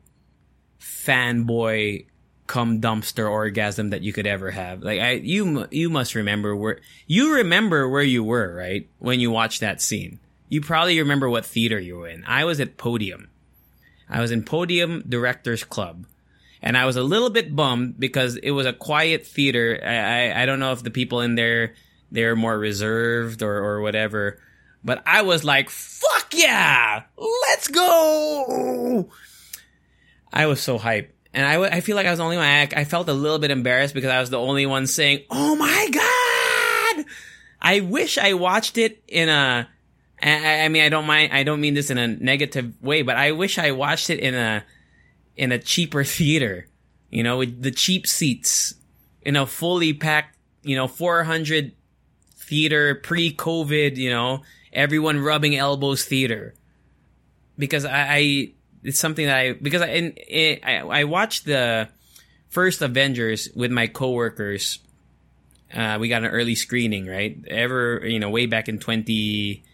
fanboy 0.80 2.06
come 2.46 2.80
dumpster 2.80 3.30
orgasm 3.30 3.90
that 3.90 4.02
you 4.02 4.12
could 4.12 4.26
ever 4.26 4.50
have. 4.50 4.82
Like 4.82 5.00
I, 5.00 5.12
you, 5.12 5.66
you 5.70 5.88
must 5.88 6.14
remember 6.14 6.54
where 6.54 6.80
you 7.06 7.36
remember 7.36 7.88
where 7.88 8.02
you 8.02 8.22
were, 8.22 8.54
right? 8.54 8.88
When 8.98 9.20
you 9.20 9.30
watched 9.30 9.60
that 9.60 9.80
scene, 9.80 10.18
you 10.48 10.60
probably 10.60 10.98
remember 10.98 11.28
what 11.28 11.46
theater 11.46 11.78
you 11.78 11.98
were 11.98 12.08
in. 12.08 12.24
I 12.26 12.44
was 12.44 12.60
at 12.60 12.76
Podium. 12.76 13.30
I 14.08 14.20
was 14.20 14.30
in 14.30 14.44
Podium 14.44 15.02
Directors 15.08 15.64
Club, 15.64 16.04
and 16.60 16.76
I 16.76 16.84
was 16.84 16.96
a 16.96 17.02
little 17.02 17.30
bit 17.30 17.56
bummed 17.56 17.98
because 17.98 18.36
it 18.36 18.50
was 18.50 18.66
a 18.66 18.72
quiet 18.74 19.26
theater. 19.26 19.80
I, 19.82 19.94
I, 20.28 20.42
I 20.42 20.46
don't 20.46 20.60
know 20.60 20.72
if 20.72 20.82
the 20.82 20.90
people 20.90 21.22
in 21.22 21.36
there 21.36 21.74
they're 22.12 22.36
more 22.36 22.58
reserved 22.58 23.42
or 23.42 23.56
or 23.56 23.80
whatever. 23.80 24.38
But 24.84 25.02
I 25.06 25.22
was 25.22 25.44
like, 25.44 25.70
fuck 25.70 26.34
yeah, 26.34 27.04
let's 27.16 27.68
go. 27.68 29.08
I 30.32 30.46
was 30.46 30.60
so 30.60 30.78
hyped. 30.78 31.08
And 31.32 31.44
I, 31.44 31.60
I 31.62 31.80
feel 31.80 31.96
like 31.96 32.06
I 32.06 32.10
was 32.10 32.18
the 32.18 32.24
only 32.24 32.36
one. 32.36 32.46
I, 32.46 32.68
I 32.76 32.84
felt 32.84 33.08
a 33.08 33.12
little 33.12 33.38
bit 33.40 33.50
embarrassed 33.50 33.94
because 33.94 34.10
I 34.10 34.20
was 34.20 34.30
the 34.30 34.38
only 34.38 34.66
one 34.66 34.86
saying, 34.86 35.24
"Oh 35.30 35.56
my 35.56 35.88
god!" 35.90 37.06
I 37.60 37.80
wish 37.80 38.18
I 38.18 38.34
watched 38.34 38.78
it 38.78 39.02
in 39.08 39.28
a. 39.28 39.68
I, 40.22 40.60
I 40.60 40.68
mean, 40.68 40.84
I 40.84 40.90
don't 40.90 41.06
mind. 41.06 41.32
I 41.32 41.42
don't 41.42 41.60
mean 41.60 41.74
this 41.74 41.90
in 41.90 41.98
a 41.98 42.06
negative 42.06 42.80
way, 42.80 43.02
but 43.02 43.16
I 43.16 43.32
wish 43.32 43.58
I 43.58 43.72
watched 43.72 44.10
it 44.10 44.20
in 44.20 44.34
a 44.36 44.64
in 45.36 45.50
a 45.50 45.58
cheaper 45.58 46.04
theater. 46.18 46.68
You 47.10 47.24
know, 47.24 47.38
with 47.38 47.62
the 47.62 47.72
cheap 47.72 48.06
seats 48.06 48.74
in 49.22 49.34
a 49.34 49.44
fully 49.44 49.92
packed, 49.92 50.36
you 50.62 50.76
know, 50.76 50.86
400 50.86 51.72
theater 52.36 52.94
pre-COVID. 52.94 53.96
You 53.96 54.10
know, 54.10 54.42
everyone 54.74 55.20
rubbing 55.20 55.56
elbows 55.56 56.04
theater. 56.04 56.54
Because 57.56 57.84
I, 57.84 57.92
I 57.92 58.52
it's 58.82 58.98
something 58.98 59.26
that 59.26 59.36
I 59.36 59.52
because 59.52 59.82
I 59.82 59.86
in, 59.88 60.10
in, 60.12 60.60
I, 60.62 60.78
I 60.78 61.04
watched 61.04 61.46
the 61.46 61.88
first 62.48 62.82
Avengers 62.82 63.48
with 63.54 63.70
my 63.70 63.86
coworkers. 63.86 64.78
Uh, 65.72 65.98
we 66.00 66.08
got 66.08 66.22
an 66.22 66.30
early 66.30 66.54
screening, 66.54 67.06
right? 67.06 67.36
Ever 67.48 68.06
you 68.06 68.20
know, 68.20 68.30
way 68.30 68.46
back 68.46 68.68
in 68.68 68.78
20, 68.78 69.64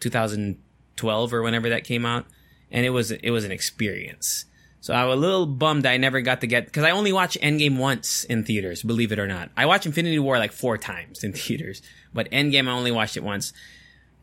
2012 0.00 1.32
or 1.32 1.42
whenever 1.42 1.70
that 1.70 1.84
came 1.84 2.04
out, 2.04 2.26
and 2.70 2.84
it 2.84 2.90
was 2.90 3.12
it 3.12 3.30
was 3.30 3.44
an 3.44 3.52
experience. 3.52 4.44
So 4.80 4.94
I 4.94 5.04
was 5.04 5.16
a 5.16 5.20
little 5.20 5.46
bummed 5.46 5.84
I 5.84 5.96
never 5.96 6.20
got 6.20 6.42
to 6.42 6.46
get 6.46 6.66
because 6.66 6.84
I 6.84 6.90
only 6.90 7.12
watched 7.12 7.40
Endgame 7.40 7.78
once 7.78 8.24
in 8.24 8.44
theaters. 8.44 8.82
Believe 8.82 9.10
it 9.10 9.18
or 9.18 9.26
not, 9.26 9.50
I 9.56 9.66
watched 9.66 9.86
Infinity 9.86 10.18
War 10.18 10.38
like 10.38 10.52
four 10.52 10.78
times 10.78 11.24
in 11.24 11.32
theaters, 11.34 11.82
but 12.12 12.30
Endgame 12.30 12.68
I 12.68 12.72
only 12.72 12.92
watched 12.92 13.16
it 13.16 13.22
once 13.22 13.52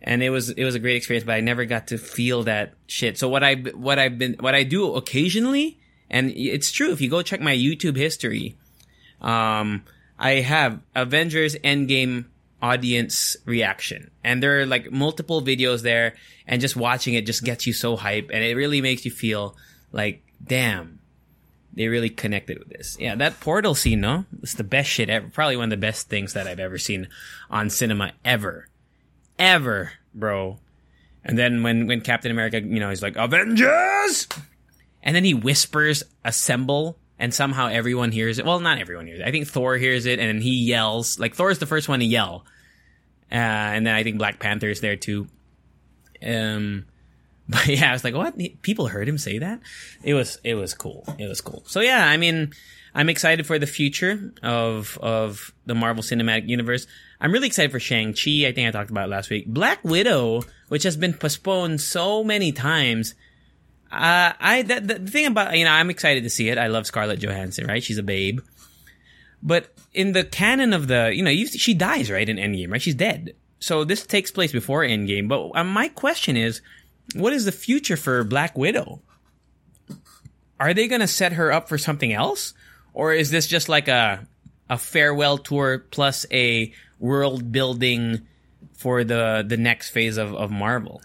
and 0.04 0.22
it 0.22 0.30
was 0.30 0.50
it 0.50 0.64
was 0.64 0.76
a 0.76 0.80
great 0.80 0.96
experience 0.96 1.26
but 1.26 1.34
i 1.34 1.40
never 1.40 1.66
got 1.66 1.88
to 1.88 1.98
feel 1.98 2.44
that 2.44 2.74
shit 2.88 3.18
so 3.18 3.30
what 3.30 3.44
i 3.44 3.56
what 3.56 3.98
i've 3.98 4.18
been 4.18 4.36
what 4.40 4.54
i 4.54 4.64
do 4.64 4.94
occasionally 4.96 5.80
and 6.10 6.32
it's 6.32 6.72
true 6.72 6.92
if 6.92 7.02
you 7.02 7.10
go 7.10 7.22
check 7.22 7.40
my 7.40 7.56
youtube 7.56 7.96
history 7.96 8.56
um 9.22 9.84
i 10.20 10.34
have 10.34 10.80
avengers 10.96 11.56
endgame 11.58 12.26
audience 12.62 13.36
reaction 13.46 14.12
and 14.24 14.42
there 14.42 14.62
are 14.62 14.66
like 14.66 14.92
multiple 14.92 15.42
videos 15.42 15.82
there 15.82 16.16
and 16.48 16.62
just 16.62 16.76
watching 16.76 17.14
it 17.14 17.26
just 17.26 17.44
gets 17.44 17.66
you 17.66 17.74
so 17.74 17.96
hype 17.96 18.30
and 18.34 18.44
it 18.44 18.56
really 18.56 18.82
makes 18.82 19.06
you 19.06 19.12
feel 19.12 19.56
like 19.92 20.24
damn 20.46 21.00
they 21.76 21.88
really 21.88 22.12
connected 22.12 22.60
with 22.60 22.70
this. 22.70 22.98
Yeah, 23.00 23.16
that 23.16 23.40
portal 23.40 23.74
scene, 23.74 24.00
no? 24.00 24.26
It's 24.44 24.54
the 24.54 24.64
best 24.64 24.88
shit 24.88 25.10
ever. 25.10 25.28
Probably 25.30 25.58
one 25.58 25.66
of 25.66 25.70
the 25.72 25.78
best 25.78 26.08
things 26.08 26.34
that 26.34 26.46
I've 26.46 26.60
ever 26.60 26.78
seen 26.78 27.08
on 27.50 27.72
cinema 27.72 28.12
ever 28.24 28.68
ever, 29.38 29.92
bro. 30.14 30.60
And 31.24 31.38
then 31.38 31.64
when 31.64 31.88
when 31.88 32.02
Captain 32.02 32.32
America, 32.32 32.62
you 32.62 32.80
know, 32.80 32.90
he's 32.90 33.02
like 33.02 33.16
Avengers, 33.16 34.28
and 35.02 35.16
then 35.16 35.24
he 35.24 35.34
whispers 35.34 36.04
"Assemble," 36.26 36.98
and 37.18 37.34
somehow 37.34 37.68
everyone 37.68 38.12
hears 38.12 38.40
it. 38.40 38.46
Well, 38.46 38.60
not 38.60 38.78
everyone 38.78 39.08
hears 39.08 39.20
it. 39.20 39.26
I 39.26 39.32
think 39.32 39.48
Thor 39.48 39.78
hears 39.78 40.06
it, 40.06 40.20
and 40.20 40.44
he 40.44 40.52
yells. 40.66 41.20
Like 41.20 41.36
Thor 41.36 41.50
is 41.50 41.60
the 41.60 41.66
first 41.66 41.88
one 41.88 42.00
to 42.00 42.06
yell, 42.06 42.46
uh, 43.32 43.36
and 43.36 43.88
then 43.88 43.96
I 43.96 44.04
think 44.04 44.18
Black 44.18 44.40
Panther 44.40 44.70
is 44.70 44.82
there 44.82 44.98
too. 44.98 45.28
Um, 46.26 46.86
but 47.50 47.68
yeah, 47.68 47.90
I 47.90 47.94
was 47.94 48.04
like, 48.04 48.16
what? 48.16 48.36
People 48.62 48.88
heard 48.88 49.08
him 49.08 49.18
say 49.18 49.40
that? 49.40 49.60
It 50.04 50.14
was 50.14 50.40
it 50.44 50.56
was 50.56 50.74
cool. 50.74 51.06
It 51.18 51.28
was 51.28 51.42
cool. 51.42 51.64
So 51.68 51.82
yeah, 51.82 52.08
I 52.08 52.18
mean, 52.18 52.54
I'm 52.96 53.10
excited 53.10 53.46
for 53.46 53.60
the 53.60 53.68
future 53.68 54.34
of 54.42 54.98
of 55.02 55.54
the 55.66 55.76
Marvel 55.76 56.04
Cinematic 56.04 56.48
Universe. 56.48 56.88
I'm 57.20 57.32
really 57.32 57.48
excited 57.48 57.72
for 57.72 57.80
Shang-Chi. 57.80 58.46
I 58.46 58.52
think 58.52 58.68
I 58.68 58.72
talked 58.72 58.92
about 58.92 59.08
last 59.08 59.30
week. 59.30 59.48
Black 59.48 59.82
Widow, 59.86 60.44
which 60.68 60.84
has 60.84 60.98
been 60.98 61.14
postponed 61.14 61.80
so 61.80 62.22
many 62.22 62.52
times. 62.52 63.16
Uh, 63.90 64.34
I, 64.40 64.64
the, 64.64 64.82
the 64.82 65.00
thing 65.00 65.28
about, 65.28 65.56
you 65.56 65.64
know, 65.64 65.72
I'm 65.72 65.90
excited 65.90 66.24
to 66.24 66.30
see 66.30 66.50
it. 66.50 66.58
I 66.58 66.68
love 66.68 66.86
Scarlett 66.86 67.20
Johansson, 67.20 67.66
right? 67.66 67.82
She's 67.82 67.98
a 67.98 68.04
babe. 68.04 68.42
But 69.42 69.74
in 69.94 70.12
the 70.12 70.26
canon 70.26 70.74
of 70.74 70.88
the, 70.88 71.14
you 71.14 71.24
know, 71.24 71.30
you, 71.30 71.48
she 71.48 71.74
dies, 71.74 72.12
right, 72.12 72.28
in 72.28 72.36
Endgame, 72.36 72.72
right? 72.72 72.82
She's 72.82 72.96
dead. 72.96 73.36
So 73.60 73.86
this 73.86 74.06
takes 74.06 74.30
place 74.30 74.52
before 74.52 74.82
Endgame. 74.82 75.30
But 75.30 75.52
uh, 75.58 75.64
my 75.64 75.88
question 75.88 76.36
is, 76.36 76.62
what 77.14 77.34
is 77.34 77.46
the 77.46 77.52
future 77.52 77.98
for 77.98 78.24
Black 78.24 78.58
Widow? 78.58 79.02
Are 80.60 80.74
they 80.74 80.88
going 80.88 81.02
to 81.02 81.08
set 81.08 81.34
her 81.34 81.52
up 81.52 81.68
for 81.68 81.78
something 81.78 82.14
else? 82.14 82.54
Or 82.94 83.14
is 83.14 83.32
this 83.32 83.48
just 83.48 83.70
like 83.70 83.88
a, 83.88 84.28
a 84.70 84.78
farewell 84.78 85.38
tour 85.38 85.80
plus 85.80 86.26
a 86.32 86.72
world 87.00 87.52
building 87.52 88.26
for 88.84 89.04
the 89.04 89.46
the 89.48 89.58
next 89.58 89.90
phase 89.90 90.18
of, 90.18 90.34
of 90.34 90.52
Marvel. 90.52 91.02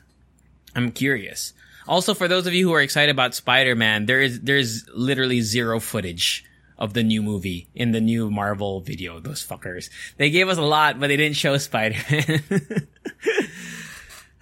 I'm 0.74 0.90
curious. 0.90 1.52
Also, 1.86 2.14
for 2.14 2.28
those 2.28 2.46
of 2.46 2.52
you 2.52 2.68
who 2.68 2.74
are 2.74 2.82
excited 2.82 3.10
about 3.10 3.34
Spider-Man, 3.34 4.06
there 4.06 4.20
is 4.20 4.40
there's 4.40 4.88
literally 4.94 5.40
zero 5.40 5.80
footage 5.80 6.44
of 6.78 6.92
the 6.94 7.02
new 7.02 7.22
movie 7.22 7.68
in 7.74 7.92
the 7.92 8.00
new 8.00 8.30
Marvel 8.30 8.80
video. 8.80 9.20
Those 9.20 9.46
fuckers. 9.46 9.90
They 10.16 10.30
gave 10.30 10.48
us 10.48 10.58
a 10.58 10.62
lot, 10.62 11.00
but 11.00 11.08
they 11.08 11.16
didn't 11.16 11.36
show 11.36 11.56
Spider-Man. 11.56 12.42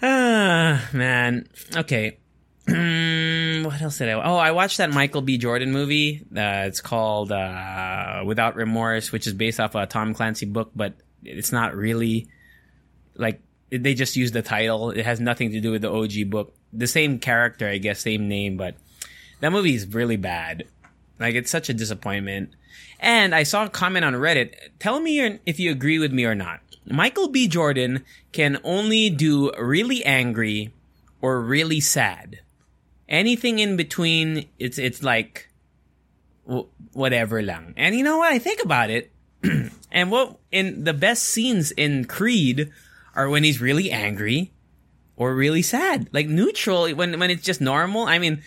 ah, 0.02 0.88
man. 0.92 1.48
Okay. 1.74 2.18
what 2.66 3.80
else 3.80 3.98
did 3.98 4.08
I? 4.08 4.14
Oh, 4.14 4.36
I 4.36 4.50
watched 4.50 4.78
that 4.78 4.90
Michael 4.90 5.22
B. 5.22 5.38
Jordan 5.38 5.72
movie. 5.72 6.26
Uh, 6.34 6.66
it's 6.66 6.80
called 6.80 7.30
uh, 7.30 8.22
Without 8.26 8.56
Remorse, 8.56 9.12
which 9.12 9.26
is 9.26 9.34
based 9.34 9.60
off 9.60 9.74
a 9.74 9.86
Tom 9.86 10.14
Clancy 10.14 10.46
book, 10.46 10.72
but 10.74 10.94
it's 11.22 11.52
not 11.52 11.76
really 11.76 12.28
like 13.14 13.40
they 13.70 13.94
just 13.94 14.16
use 14.16 14.32
the 14.32 14.42
title. 14.42 14.90
It 14.90 15.04
has 15.04 15.20
nothing 15.20 15.52
to 15.52 15.60
do 15.60 15.70
with 15.70 15.82
the 15.82 15.92
OG 15.92 16.30
book. 16.30 16.54
The 16.72 16.86
same 16.86 17.18
character, 17.18 17.68
I 17.68 17.78
guess, 17.78 18.00
same 18.00 18.28
name, 18.28 18.56
but 18.56 18.74
that 19.40 19.52
movie 19.52 19.74
is 19.74 19.86
really 19.86 20.16
bad. 20.16 20.64
Like 21.18 21.34
it's 21.34 21.50
such 21.50 21.68
a 21.68 21.74
disappointment. 21.74 22.50
And 22.98 23.34
I 23.34 23.42
saw 23.42 23.64
a 23.64 23.68
comment 23.68 24.04
on 24.04 24.14
Reddit. 24.14 24.54
Tell 24.78 25.00
me 25.00 25.38
if 25.46 25.60
you 25.60 25.70
agree 25.70 25.98
with 25.98 26.12
me 26.12 26.24
or 26.24 26.34
not. 26.34 26.60
Michael 26.86 27.28
B. 27.28 27.48
Jordan 27.48 28.04
can 28.32 28.58
only 28.62 29.10
do 29.10 29.52
really 29.58 30.04
angry 30.04 30.72
or 31.20 31.40
really 31.40 31.80
sad. 31.80 32.40
Anything 33.08 33.58
in 33.58 33.76
between, 33.76 34.46
it's 34.58 34.78
it's 34.78 35.02
like 35.02 35.48
whatever 36.92 37.42
lang. 37.42 37.74
And 37.76 37.94
you 37.94 38.04
know 38.04 38.18
what? 38.18 38.32
I 38.32 38.38
think 38.38 38.62
about 38.62 38.90
it. 38.90 39.12
and 39.92 40.10
what 40.10 40.38
in 40.50 40.84
the 40.84 40.94
best 40.94 41.24
scenes 41.24 41.70
in 41.72 42.04
Creed 42.04 42.70
are 43.14 43.28
when 43.28 43.44
he's 43.44 43.60
really 43.60 43.90
angry 43.90 44.52
or 45.16 45.34
really 45.34 45.62
sad. 45.62 46.08
Like 46.12 46.28
neutral 46.28 46.88
when 46.94 47.18
when 47.18 47.30
it's 47.30 47.42
just 47.42 47.60
normal. 47.60 48.06
I 48.06 48.18
mean, 48.18 48.42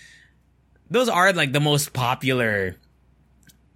those 0.90 1.10
are 1.10 1.34
like 1.34 1.52
the 1.52 1.60
most 1.60 1.94
popular 1.94 2.76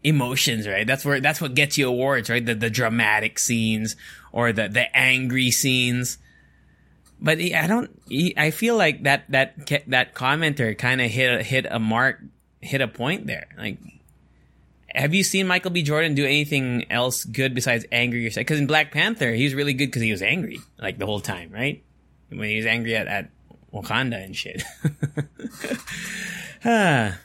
emotions, 0.03 0.67
right? 0.67 0.85
That's 0.85 1.05
where 1.05 1.19
that's 1.19 1.41
what 1.41 1.53
gets 1.53 1.77
you 1.77 1.87
awards, 1.87 2.29
right? 2.29 2.45
The 2.45 2.55
the 2.55 2.69
dramatic 2.69 3.39
scenes 3.39 3.95
or 4.31 4.53
the 4.53 4.67
the 4.67 4.95
angry 4.95 5.51
scenes. 5.51 6.17
But 7.21 7.39
I 7.39 7.67
don't. 7.67 7.89
I 8.37 8.51
feel 8.51 8.75
like 8.75 9.03
that 9.03 9.29
that 9.29 9.55
that 9.87 10.13
commenter 10.13 10.77
kind 10.77 11.01
of 11.01 11.09
hit 11.09 11.45
hit 11.45 11.65
a 11.69 11.79
mark, 11.79 12.21
hit 12.61 12.81
a 12.81 12.87
point 12.87 13.27
there. 13.27 13.47
Like 13.57 13.77
have 14.95 15.13
you 15.13 15.23
seen 15.23 15.47
Michael 15.47 15.71
B. 15.71 15.81
Jordan 15.81 16.13
do 16.13 16.25
anything 16.25 16.85
else 16.91 17.23
good 17.23 17.55
besides 17.55 17.85
angry 17.91 18.23
yourself? 18.23 18.41
Because 18.41 18.59
in 18.59 18.67
Black 18.67 18.91
Panther, 18.91 19.33
he 19.33 19.43
was 19.43 19.55
really 19.55 19.73
good 19.73 19.87
because 19.87 20.01
he 20.01 20.11
was 20.11 20.21
angry 20.21 20.59
like 20.79 20.99
the 20.99 21.05
whole 21.05 21.19
time, 21.19 21.51
right? 21.51 21.83
When 22.29 22.49
he 22.49 22.57
was 22.57 22.65
angry 22.65 22.95
at, 22.95 23.07
at 23.07 23.29
Wakanda 23.73 24.23
and 24.23 24.35
shit. 24.35 24.63
ah. 26.65 27.17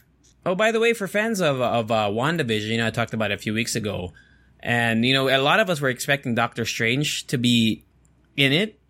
Oh, 0.48 0.54
by 0.54 0.72
the 0.72 0.80
way, 0.80 0.94
for 0.94 1.06
fans 1.06 1.42
of 1.42 1.60
of 1.60 1.90
uh, 1.90 2.08
WandaVision, 2.08 2.68
you 2.68 2.78
know, 2.78 2.86
I 2.86 2.90
talked 2.90 3.12
about 3.12 3.30
a 3.30 3.36
few 3.36 3.52
weeks 3.52 3.76
ago, 3.76 4.14
and 4.60 5.04
you 5.04 5.12
know, 5.12 5.28
a 5.28 5.36
lot 5.36 5.60
of 5.60 5.68
us 5.68 5.78
were 5.78 5.90
expecting 5.90 6.34
Doctor 6.34 6.64
Strange 6.64 7.26
to 7.26 7.36
be 7.36 7.84
in 8.34 8.54
it. 8.54 8.80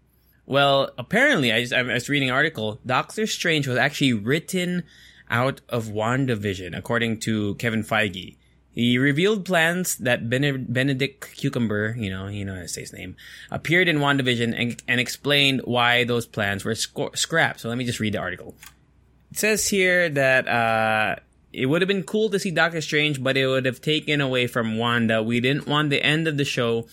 Well, 0.46 0.92
apparently, 0.96 1.52
I, 1.52 1.62
just, 1.62 1.72
I 1.74 1.82
was 1.82 2.08
reading 2.08 2.28
an 2.28 2.34
article. 2.36 2.78
Doctor 2.86 3.26
Strange 3.26 3.66
was 3.66 3.76
actually 3.76 4.12
written 4.12 4.84
out 5.28 5.60
of 5.68 5.86
WandaVision, 5.86 6.78
according 6.78 7.18
to 7.20 7.56
Kevin 7.56 7.82
Feige. 7.82 8.36
He 8.70 8.96
revealed 8.96 9.44
plans 9.44 9.96
that 9.96 10.30
Benedict 10.30 11.34
Cucumber, 11.34 11.96
you 11.98 12.08
know, 12.08 12.28
you 12.28 12.44
know 12.44 12.54
how 12.54 12.60
to 12.60 12.68
say 12.68 12.82
his 12.82 12.92
name, 12.92 13.16
appeared 13.50 13.88
in 13.88 13.98
WandaVision 13.98 14.54
and, 14.56 14.80
and 14.86 15.00
explained 15.00 15.62
why 15.64 16.04
those 16.04 16.24
plans 16.24 16.64
were 16.64 16.76
sc- 16.76 17.16
scrapped. 17.16 17.58
So 17.58 17.68
let 17.68 17.76
me 17.76 17.84
just 17.84 17.98
read 17.98 18.14
the 18.14 18.18
article. 18.18 18.54
It 19.32 19.38
says 19.38 19.66
here 19.66 20.08
that 20.08 20.46
uh, 20.46 21.16
it 21.52 21.66
would 21.66 21.82
have 21.82 21.88
been 21.88 22.02
cool 22.02 22.30
to 22.30 22.38
see 22.38 22.50
Doctor 22.50 22.80
Strange, 22.80 23.22
but 23.22 23.36
it 23.36 23.46
would 23.46 23.64
have 23.64 23.80
taken 23.80 24.20
away 24.20 24.46
from 24.46 24.76
Wanda. 24.76 25.22
We 25.22 25.40
didn't 25.40 25.66
want 25.66 25.90
the 25.90 26.02
end 26.02 26.28
of 26.28 26.36
the 26.36 26.44
show 26.44 26.86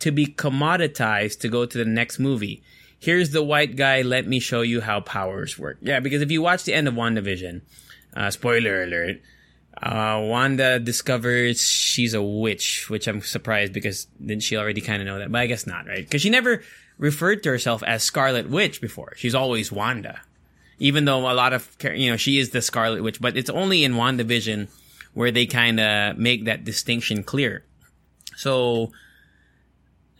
to 0.00 0.10
be 0.10 0.26
commoditized 0.26 1.40
to 1.40 1.48
go 1.48 1.64
to 1.66 1.78
the 1.78 1.84
next 1.84 2.18
movie. 2.18 2.62
Here's 2.98 3.30
the 3.30 3.42
white 3.42 3.76
guy. 3.76 4.02
Let 4.02 4.26
me 4.26 4.40
show 4.40 4.62
you 4.62 4.80
how 4.80 5.00
powers 5.00 5.58
work. 5.58 5.78
Yeah, 5.80 6.00
because 6.00 6.22
if 6.22 6.30
you 6.30 6.42
watch 6.42 6.64
the 6.64 6.74
end 6.74 6.88
of 6.88 6.94
WandaVision, 6.94 7.62
uh, 8.14 8.30
spoiler 8.30 8.82
alert, 8.82 9.20
Uh, 9.82 10.20
Wanda 10.22 10.78
discovers 10.78 11.60
she's 11.60 12.14
a 12.14 12.22
witch, 12.22 12.90
which 12.90 13.08
I'm 13.08 13.22
surprised 13.22 13.72
because 13.72 14.06
didn't 14.24 14.42
she 14.44 14.56
already 14.56 14.80
kind 14.82 15.00
of 15.00 15.06
know 15.06 15.18
that? 15.18 15.32
But 15.32 15.40
I 15.40 15.46
guess 15.46 15.66
not, 15.66 15.86
right? 15.86 16.04
Because 16.04 16.20
she 16.22 16.30
never 16.30 16.62
referred 16.98 17.42
to 17.42 17.48
herself 17.48 17.82
as 17.82 18.02
Scarlet 18.04 18.50
Witch 18.50 18.80
before. 18.80 19.14
She's 19.16 19.34
always 19.34 19.72
Wanda. 19.72 20.20
Even 20.82 21.04
though 21.04 21.30
a 21.30 21.32
lot 21.32 21.52
of, 21.52 21.76
you 21.94 22.10
know, 22.10 22.16
she 22.16 22.40
is 22.40 22.50
the 22.50 22.60
Scarlet 22.60 23.04
Witch, 23.04 23.20
but 23.20 23.36
it's 23.36 23.48
only 23.50 23.84
in 23.84 23.94
WandaVision 23.94 24.66
where 25.14 25.30
they 25.30 25.46
kind 25.46 25.78
of 25.78 26.18
make 26.18 26.46
that 26.46 26.64
distinction 26.64 27.22
clear. 27.22 27.64
So, 28.34 28.90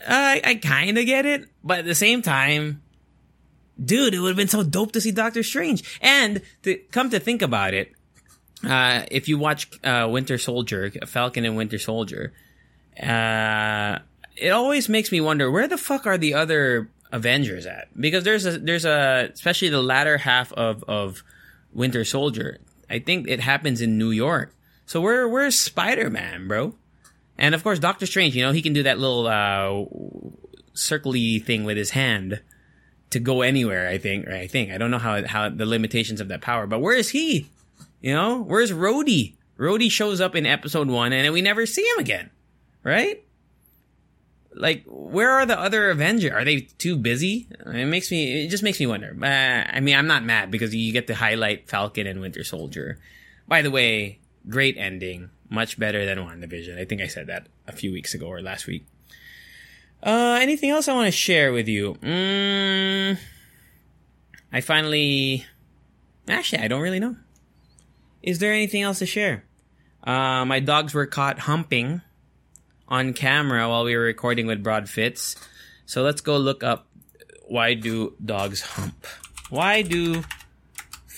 I, 0.06 0.40
I 0.44 0.54
kind 0.54 0.96
of 0.96 1.04
get 1.04 1.26
it, 1.26 1.48
but 1.64 1.80
at 1.80 1.84
the 1.84 1.96
same 1.96 2.22
time, 2.22 2.80
dude, 3.82 4.14
it 4.14 4.20
would 4.20 4.28
have 4.28 4.36
been 4.36 4.46
so 4.46 4.62
dope 4.62 4.92
to 4.92 5.00
see 5.00 5.10
Doctor 5.10 5.42
Strange. 5.42 5.98
And 6.00 6.42
to 6.62 6.76
come 6.92 7.10
to 7.10 7.18
think 7.18 7.42
about 7.42 7.74
it, 7.74 7.92
uh, 8.64 9.02
if 9.10 9.26
you 9.26 9.38
watch 9.38 9.68
uh, 9.82 10.08
Winter 10.08 10.38
Soldier, 10.38 10.92
Falcon 11.06 11.44
and 11.44 11.56
Winter 11.56 11.78
Soldier, 11.78 12.32
uh, 13.02 13.98
it 14.36 14.50
always 14.50 14.88
makes 14.88 15.10
me 15.10 15.20
wonder 15.20 15.50
where 15.50 15.66
the 15.66 15.78
fuck 15.78 16.06
are 16.06 16.18
the 16.18 16.34
other 16.34 16.88
Avengers 17.12 17.66
at? 17.66 17.88
Because 17.98 18.24
there's 18.24 18.46
a 18.46 18.58
there's 18.58 18.84
a 18.84 19.30
especially 19.32 19.68
the 19.68 19.82
latter 19.82 20.18
half 20.18 20.52
of 20.52 20.82
of 20.88 21.22
Winter 21.72 22.04
Soldier. 22.04 22.58
I 22.90 22.98
think 22.98 23.28
it 23.28 23.40
happens 23.40 23.80
in 23.80 23.98
New 23.98 24.10
York. 24.10 24.54
So 24.86 25.00
where 25.00 25.28
where's 25.28 25.58
Spider 25.58 26.10
Man, 26.10 26.48
bro? 26.48 26.74
And 27.38 27.54
of 27.54 27.62
course, 27.62 27.78
Doctor 27.78 28.06
Strange. 28.06 28.34
You 28.34 28.42
know 28.42 28.52
he 28.52 28.62
can 28.62 28.72
do 28.72 28.82
that 28.84 28.98
little 28.98 29.26
uh, 29.26 29.84
circly 30.74 31.42
thing 31.44 31.64
with 31.64 31.76
his 31.76 31.90
hand 31.90 32.40
to 33.10 33.20
go 33.20 33.42
anywhere. 33.42 33.88
I 33.88 33.98
think. 33.98 34.28
I 34.28 34.46
think. 34.46 34.72
I 34.72 34.78
don't 34.78 34.90
know 34.90 34.98
how 34.98 35.26
how 35.26 35.48
the 35.48 35.66
limitations 35.66 36.20
of 36.20 36.28
that 36.28 36.40
power. 36.40 36.66
But 36.66 36.80
where 36.80 36.96
is 36.96 37.10
he? 37.10 37.48
You 38.00 38.14
know, 38.14 38.42
where's 38.42 38.72
Rhodey? 38.72 39.34
Rhodey 39.58 39.90
shows 39.90 40.20
up 40.20 40.34
in 40.34 40.44
episode 40.44 40.88
one, 40.88 41.12
and 41.12 41.32
we 41.32 41.40
never 41.40 41.66
see 41.66 41.82
him 41.82 41.98
again. 41.98 42.30
Right? 42.82 43.24
Like, 44.54 44.84
where 44.86 45.30
are 45.30 45.46
the 45.46 45.58
other 45.58 45.90
Avengers? 45.90 46.32
Are 46.32 46.44
they 46.44 46.60
too 46.60 46.96
busy? 46.96 47.48
It 47.66 47.86
makes 47.86 48.10
me. 48.10 48.44
It 48.44 48.48
just 48.48 48.62
makes 48.62 48.78
me 48.78 48.86
wonder. 48.86 49.16
Uh, 49.20 49.76
I 49.76 49.80
mean, 49.80 49.96
I'm 49.96 50.06
not 50.06 50.24
mad 50.24 50.50
because 50.50 50.74
you 50.74 50.92
get 50.92 51.06
to 51.06 51.14
highlight 51.14 51.68
Falcon 51.68 52.06
and 52.06 52.20
Winter 52.20 52.44
Soldier. 52.44 52.98
By 53.48 53.62
the 53.62 53.70
way, 53.70 54.20
great 54.48 54.76
ending. 54.76 55.30
Much 55.48 55.78
better 55.78 56.06
than 56.06 56.18
WandaVision. 56.18 56.78
I 56.78 56.84
think 56.84 57.02
I 57.02 57.06
said 57.06 57.26
that 57.26 57.46
a 57.66 57.72
few 57.72 57.92
weeks 57.92 58.14
ago 58.14 58.26
or 58.26 58.40
last 58.40 58.66
week. 58.66 58.86
Uh, 60.02 60.38
anything 60.40 60.70
else 60.70 60.88
I 60.88 60.94
want 60.94 61.06
to 61.06 61.12
share 61.12 61.52
with 61.52 61.68
you? 61.68 61.94
Mm, 62.02 63.18
I 64.52 64.60
finally. 64.60 65.46
Actually, 66.28 66.62
I 66.62 66.68
don't 66.68 66.80
really 66.80 67.00
know. 67.00 67.16
Is 68.22 68.38
there 68.38 68.52
anything 68.52 68.82
else 68.82 68.98
to 69.00 69.06
share? 69.06 69.44
Uh, 70.04 70.44
my 70.44 70.60
dogs 70.60 70.94
were 70.94 71.06
caught 71.06 71.40
humping 71.40 72.00
on 72.88 73.12
camera 73.12 73.68
while 73.68 73.84
we 73.84 73.96
were 73.96 74.02
recording 74.02 74.46
with 74.46 74.62
Broad 74.62 74.88
Fits. 74.88 75.36
So 75.86 76.02
let's 76.02 76.20
go 76.20 76.36
look 76.36 76.62
up 76.62 76.86
why 77.46 77.74
do 77.74 78.14
dogs 78.24 78.62
hump? 78.62 79.06
Why 79.50 79.82
do 79.82 80.24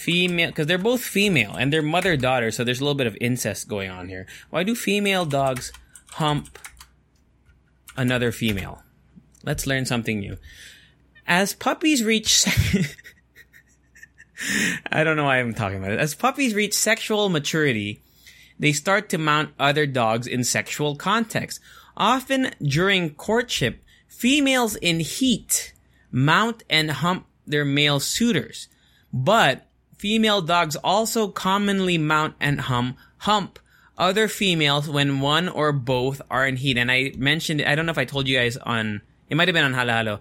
female 0.04 0.50
because 0.50 0.66
they're 0.66 0.76
both 0.76 1.00
female 1.00 1.56
and 1.56 1.72
they're 1.72 1.80
mother 1.80 2.14
daughter 2.14 2.50
so 2.50 2.62
there's 2.62 2.80
a 2.80 2.84
little 2.84 2.94
bit 2.94 3.06
of 3.06 3.16
incest 3.22 3.68
going 3.68 3.88
on 3.88 4.06
here 4.06 4.26
why 4.50 4.62
do 4.62 4.74
female 4.74 5.24
dogs 5.24 5.72
hump 6.10 6.58
another 7.96 8.30
female 8.30 8.82
let's 9.44 9.66
learn 9.66 9.86
something 9.86 10.20
new 10.20 10.36
as 11.26 11.54
puppies 11.54 12.04
reach 12.04 12.44
i 14.92 15.02
don't 15.02 15.16
know 15.16 15.24
why 15.24 15.38
i'm 15.38 15.54
talking 15.54 15.78
about 15.78 15.92
it 15.92 15.98
as 15.98 16.14
puppies 16.14 16.54
reach 16.54 16.74
sexual 16.74 17.30
maturity 17.30 18.02
they 18.64 18.72
start 18.72 19.08
to 19.08 19.18
mount 19.18 19.50
other 19.58 19.86
dogs 19.86 20.26
in 20.26 20.42
sexual 20.42 20.96
context 20.96 21.60
often 21.96 22.50
during 22.60 23.14
courtship 23.14 23.82
females 24.08 24.74
in 24.76 25.00
heat 25.00 25.72
mount 26.10 26.62
and 26.68 26.90
hump 26.90 27.26
their 27.46 27.64
male 27.64 28.00
suitors 28.00 28.68
but 29.12 29.66
Female 30.04 30.42
dogs 30.42 30.76
also 30.76 31.28
commonly 31.28 31.96
mount 31.96 32.34
and 32.38 32.60
hum, 32.60 32.94
hump 33.18 33.58
other 33.96 34.28
females 34.28 34.86
when 34.86 35.20
one 35.20 35.48
or 35.48 35.72
both 35.72 36.20
are 36.30 36.46
in 36.46 36.56
heat. 36.56 36.76
And 36.76 36.92
I 36.92 37.12
mentioned, 37.16 37.62
I 37.62 37.74
don't 37.74 37.86
know 37.86 37.92
if 37.92 37.96
I 37.96 38.04
told 38.04 38.28
you 38.28 38.36
guys 38.36 38.58
on, 38.58 39.00
it 39.30 39.36
might 39.36 39.48
have 39.48 39.54
been 39.54 39.64
on 39.64 39.72
Halo 39.72 39.94
Halo. 39.94 40.20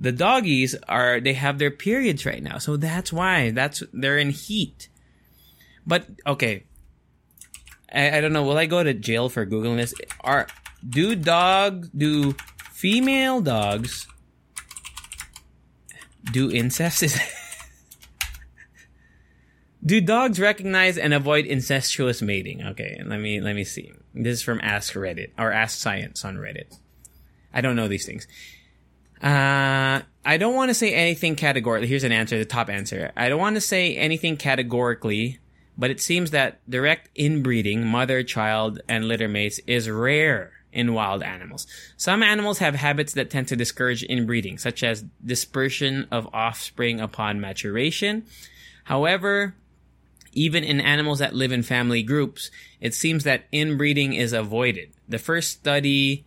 The 0.00 0.12
doggies 0.12 0.76
are, 0.88 1.20
they 1.20 1.34
have 1.34 1.58
their 1.58 1.70
periods 1.70 2.24
right 2.24 2.42
now. 2.42 2.56
So 2.56 2.78
that's 2.78 3.12
why, 3.12 3.50
that's, 3.50 3.82
they're 3.92 4.16
in 4.16 4.30
heat. 4.30 4.88
But, 5.86 6.06
okay. 6.26 6.64
I, 7.92 8.18
I 8.18 8.20
don't 8.20 8.32
know, 8.32 8.42
will 8.44 8.58
I 8.58 8.66
go 8.66 8.82
to 8.82 8.94
jail 8.94 9.28
for 9.28 9.46
Googling 9.46 9.76
this? 9.76 9.94
Are, 10.20 10.46
do 10.88 11.14
dogs, 11.14 11.88
do 11.90 12.34
female 12.70 13.40
dogs 13.40 14.06
do 16.30 16.50
incest? 16.50 17.18
Do 19.84 20.00
dogs 20.00 20.40
recognize 20.40 20.98
and 20.98 21.14
avoid 21.14 21.46
incestuous 21.46 22.20
mating? 22.20 22.62
Okay, 22.62 23.00
let 23.06 23.20
me 23.20 23.40
let 23.40 23.54
me 23.54 23.64
see. 23.64 23.92
This 24.12 24.38
is 24.38 24.42
from 24.42 24.60
Ask 24.62 24.94
Reddit 24.94 25.30
or 25.38 25.52
Ask 25.52 25.78
Science 25.78 26.24
on 26.24 26.36
Reddit. 26.36 26.76
I 27.54 27.60
don't 27.60 27.76
know 27.76 27.88
these 27.88 28.04
things. 28.04 28.26
Uh, 29.22 30.02
I 30.24 30.36
don't 30.36 30.54
want 30.54 30.70
to 30.70 30.74
say 30.74 30.92
anything 30.92 31.36
categorically. 31.36 31.88
Here's 31.88 32.04
an 32.04 32.12
answer, 32.12 32.36
the 32.36 32.44
top 32.44 32.68
answer. 32.68 33.12
I 33.16 33.28
don't 33.28 33.40
want 33.40 33.56
to 33.56 33.60
say 33.60 33.96
anything 33.96 34.36
categorically, 34.36 35.38
but 35.78 35.90
it 35.90 36.00
seems 36.00 36.32
that 36.32 36.58
direct 36.68 37.08
inbreeding, 37.14 37.86
mother, 37.86 38.24
child, 38.24 38.80
and 38.88 39.04
littermates 39.04 39.60
is 39.66 39.88
rare 39.88 40.52
in 40.72 40.92
wild 40.92 41.22
animals. 41.22 41.66
Some 41.96 42.22
animals 42.22 42.58
have 42.58 42.74
habits 42.74 43.14
that 43.14 43.30
tend 43.30 43.48
to 43.48 43.56
discourage 43.56 44.02
inbreeding, 44.02 44.58
such 44.58 44.82
as 44.82 45.04
dispersion 45.24 46.08
of 46.10 46.28
offspring 46.34 47.00
upon 47.00 47.40
maturation. 47.40 48.26
However, 48.84 49.54
even 50.32 50.64
in 50.64 50.80
animals 50.80 51.20
that 51.20 51.34
live 51.34 51.52
in 51.52 51.62
family 51.62 52.02
groups, 52.02 52.50
it 52.80 52.94
seems 52.94 53.24
that 53.24 53.44
inbreeding 53.52 54.14
is 54.14 54.32
avoided. 54.32 54.90
The 55.08 55.18
first 55.18 55.50
study 55.50 56.26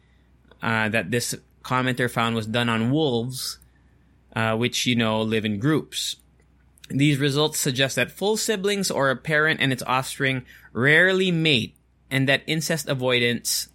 uh, 0.62 0.90
that 0.90 1.12
this 1.12 1.36
commenter 1.64 2.10
found 2.10 2.36
was 2.36 2.48
done 2.48 2.70
on 2.70 2.92
wolves, 2.92 3.60
uh, 4.36 4.56
which, 4.56 4.86
you 4.86 4.96
know, 4.96 5.22
live 5.22 5.46
in 5.46 5.60
groups. 5.60 6.16
These 6.98 7.18
results 7.18 7.60
suggest 7.60 7.96
that 7.96 8.12
full 8.12 8.38
siblings 8.38 8.92
or 8.92 9.10
a 9.10 9.16
parent 9.16 9.60
and 9.62 9.72
its 9.72 9.84
offspring 9.84 10.46
rarely 10.74 11.32
mate, 11.32 11.76
and 12.10 12.28
that 12.28 12.44
incest 12.48 12.88
avoidance 12.88 13.70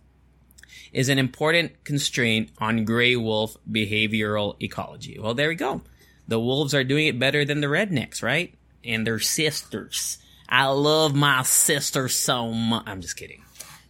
is 0.92 1.08
an 1.08 1.18
important 1.18 1.84
constraint 1.84 2.50
on 2.58 2.84
gray 2.84 3.16
wolf 3.16 3.56
behavioral 3.70 4.56
ecology. 4.62 5.18
Well, 5.18 5.34
there 5.34 5.48
we 5.48 5.54
go. 5.54 5.82
The 6.28 6.40
wolves 6.40 6.74
are 6.74 6.84
doing 6.84 7.06
it 7.06 7.18
better 7.18 7.44
than 7.44 7.60
the 7.60 7.66
rednecks, 7.66 8.22
right? 8.22 8.54
And 8.84 9.06
their 9.06 9.18
sisters. 9.18 10.18
I 10.48 10.66
love 10.66 11.14
my 11.14 11.42
sister 11.42 12.08
so 12.08 12.50
much. 12.52 12.84
I'm 12.86 13.00
just 13.00 13.16
kidding. 13.16 13.42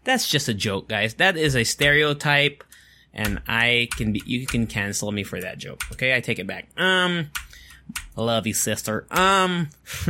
That's 0.04 0.28
just 0.28 0.48
a 0.48 0.54
joke, 0.54 0.88
guys. 0.88 1.14
That 1.14 1.36
is 1.36 1.56
a 1.56 1.64
stereotype, 1.64 2.64
and 3.12 3.42
I 3.46 3.88
can 3.96 4.12
be. 4.12 4.22
You 4.24 4.46
can 4.46 4.66
cancel 4.66 5.10
me 5.12 5.22
for 5.24 5.40
that 5.40 5.58
joke. 5.58 5.80
Okay, 5.92 6.14
I 6.14 6.20
take 6.20 6.38
it 6.38 6.46
back. 6.46 6.68
Um, 6.76 7.30
love 8.22 8.46
you, 8.46 8.54
sister. 8.54 9.06
Um, 9.10 9.68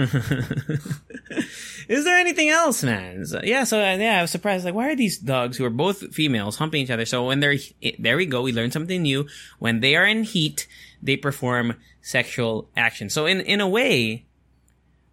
is 1.88 2.04
there 2.04 2.18
anything 2.18 2.48
else, 2.48 2.82
man? 2.82 3.26
So, 3.26 3.40
yeah. 3.42 3.64
So 3.64 3.78
uh, 3.78 3.96
yeah, 3.96 4.18
I 4.18 4.22
was 4.22 4.30
surprised. 4.30 4.64
Like, 4.64 4.74
why 4.74 4.90
are 4.90 4.96
these 4.96 5.18
dogs 5.18 5.56
who 5.56 5.64
are 5.64 5.70
both 5.70 6.14
females 6.14 6.56
humping 6.56 6.82
each 6.82 6.90
other? 6.90 7.04
So 7.04 7.26
when 7.26 7.40
they're 7.40 7.56
there, 7.98 8.16
we 8.16 8.26
go. 8.26 8.42
We 8.42 8.52
learn 8.52 8.70
something 8.70 9.02
new. 9.02 9.26
When 9.58 9.80
they 9.80 9.96
are 9.96 10.06
in 10.06 10.22
heat, 10.22 10.66
they 11.02 11.16
perform 11.16 11.74
sexual 12.00 12.70
action. 12.76 13.10
So 13.10 13.26
in 13.26 13.40
in 13.40 13.60
a 13.60 13.68
way, 13.68 14.26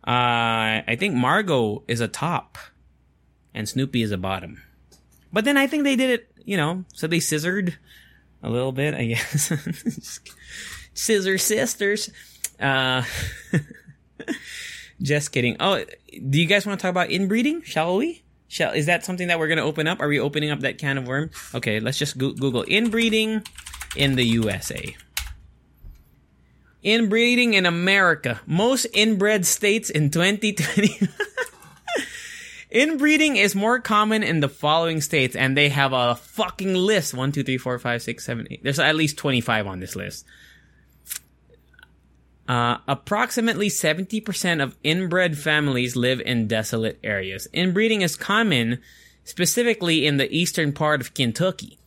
uh, 0.06 0.84
I 0.88 0.96
think 1.00 1.16
Margot 1.16 1.84
is 1.88 2.02
a 2.02 2.08
top, 2.08 2.58
and 3.54 3.68
Snoopy 3.68 4.02
is 4.02 4.12
a 4.12 4.18
bottom. 4.18 4.62
But 5.32 5.46
then 5.46 5.58
I 5.58 5.66
think 5.66 5.84
they 5.84 5.96
did 5.96 6.10
it, 6.12 6.32
you 6.46 6.58
know, 6.58 6.86
so 6.94 7.08
they 7.08 7.20
scissored 7.20 7.78
a 8.44 8.50
little 8.50 8.72
bit, 8.72 8.94
I 8.94 9.06
guess. 9.06 9.52
Scissor 10.94 11.38
sisters. 11.40 12.12
Uh, 12.64 13.04
just 15.02 15.32
kidding. 15.32 15.58
Oh, 15.60 15.84
do 16.30 16.40
you 16.40 16.48
guys 16.48 16.66
want 16.66 16.80
to 16.80 16.82
talk 16.82 16.92
about 16.92 17.12
inbreeding? 17.12 17.62
Shall 17.64 17.98
we? 17.98 18.24
Shall 18.48 18.72
is 18.74 18.86
that 18.86 19.04
something 19.04 19.28
that 19.28 19.40
we're 19.40 19.48
going 19.48 19.58
to 19.58 19.64
open 19.64 19.88
up? 19.88 20.00
Are 20.00 20.08
we 20.08 20.20
opening 20.20 20.52
up 20.52 20.62
that 20.62 20.78
can 20.78 20.98
of 20.98 21.08
worms? 21.08 21.36
Okay, 21.54 21.80
let's 21.80 21.98
just 21.98 22.18
go- 22.18 22.34
Google 22.34 22.64
inbreeding 22.64 23.44
in 23.96 24.16
the 24.16 24.24
USA. 24.24 24.96
Inbreeding 26.84 27.54
in 27.54 27.66
America. 27.66 28.42
Most 28.46 28.86
inbred 28.94 29.46
states 29.46 29.90
in 29.90 30.10
2020. 30.10 31.08
Inbreeding 32.74 33.36
is 33.38 33.54
more 33.56 33.80
common 33.80 34.24
in 34.24 34.40
the 34.40 34.50
following 34.50 35.00
states, 35.00 35.36
and 35.36 35.56
they 35.56 35.70
have 35.70 35.94
a 35.94 36.16
fucking 36.16 36.74
list. 36.74 37.14
One, 37.14 37.32
two, 37.32 37.44
three, 37.44 37.60
four, 37.60 37.78
five, 37.78 38.02
six, 38.02 38.26
seven, 38.26 38.48
eight. 38.50 38.64
There's 38.64 38.80
at 38.80 38.96
least 38.96 39.18
25 39.18 39.68
on 39.68 39.80
this 39.80 39.96
list. 39.96 40.26
Uh, 42.48 42.78
approximately 42.90 43.70
70% 43.70 44.62
of 44.62 44.76
inbred 44.84 45.38
families 45.38 45.96
live 45.96 46.20
in 46.22 46.48
desolate 46.48 47.00
areas. 47.04 47.48
Inbreeding 47.54 48.02
is 48.02 48.18
common 48.18 48.80
specifically 49.24 50.06
in 50.06 50.18
the 50.18 50.30
eastern 50.36 50.74
part 50.74 51.00
of 51.00 51.14
Kentucky. 51.14 51.80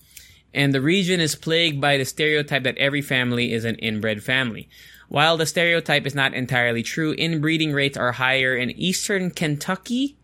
And 0.54 0.72
the 0.72 0.80
region 0.80 1.20
is 1.20 1.34
plagued 1.34 1.80
by 1.80 1.98
the 1.98 2.06
stereotype 2.06 2.62
that 2.62 2.78
every 2.78 3.02
family 3.02 3.52
is 3.52 3.66
an 3.66 3.74
inbred 3.76 4.22
family. 4.22 4.70
While 5.08 5.36
the 5.36 5.44
stereotype 5.44 6.06
is 6.06 6.14
not 6.14 6.32
entirely 6.32 6.82
true, 6.82 7.12
inbreeding 7.12 7.72
rates 7.72 7.98
are 7.98 8.12
higher 8.12 8.56
in 8.56 8.70
eastern 8.70 9.30
Kentucky 9.30 10.16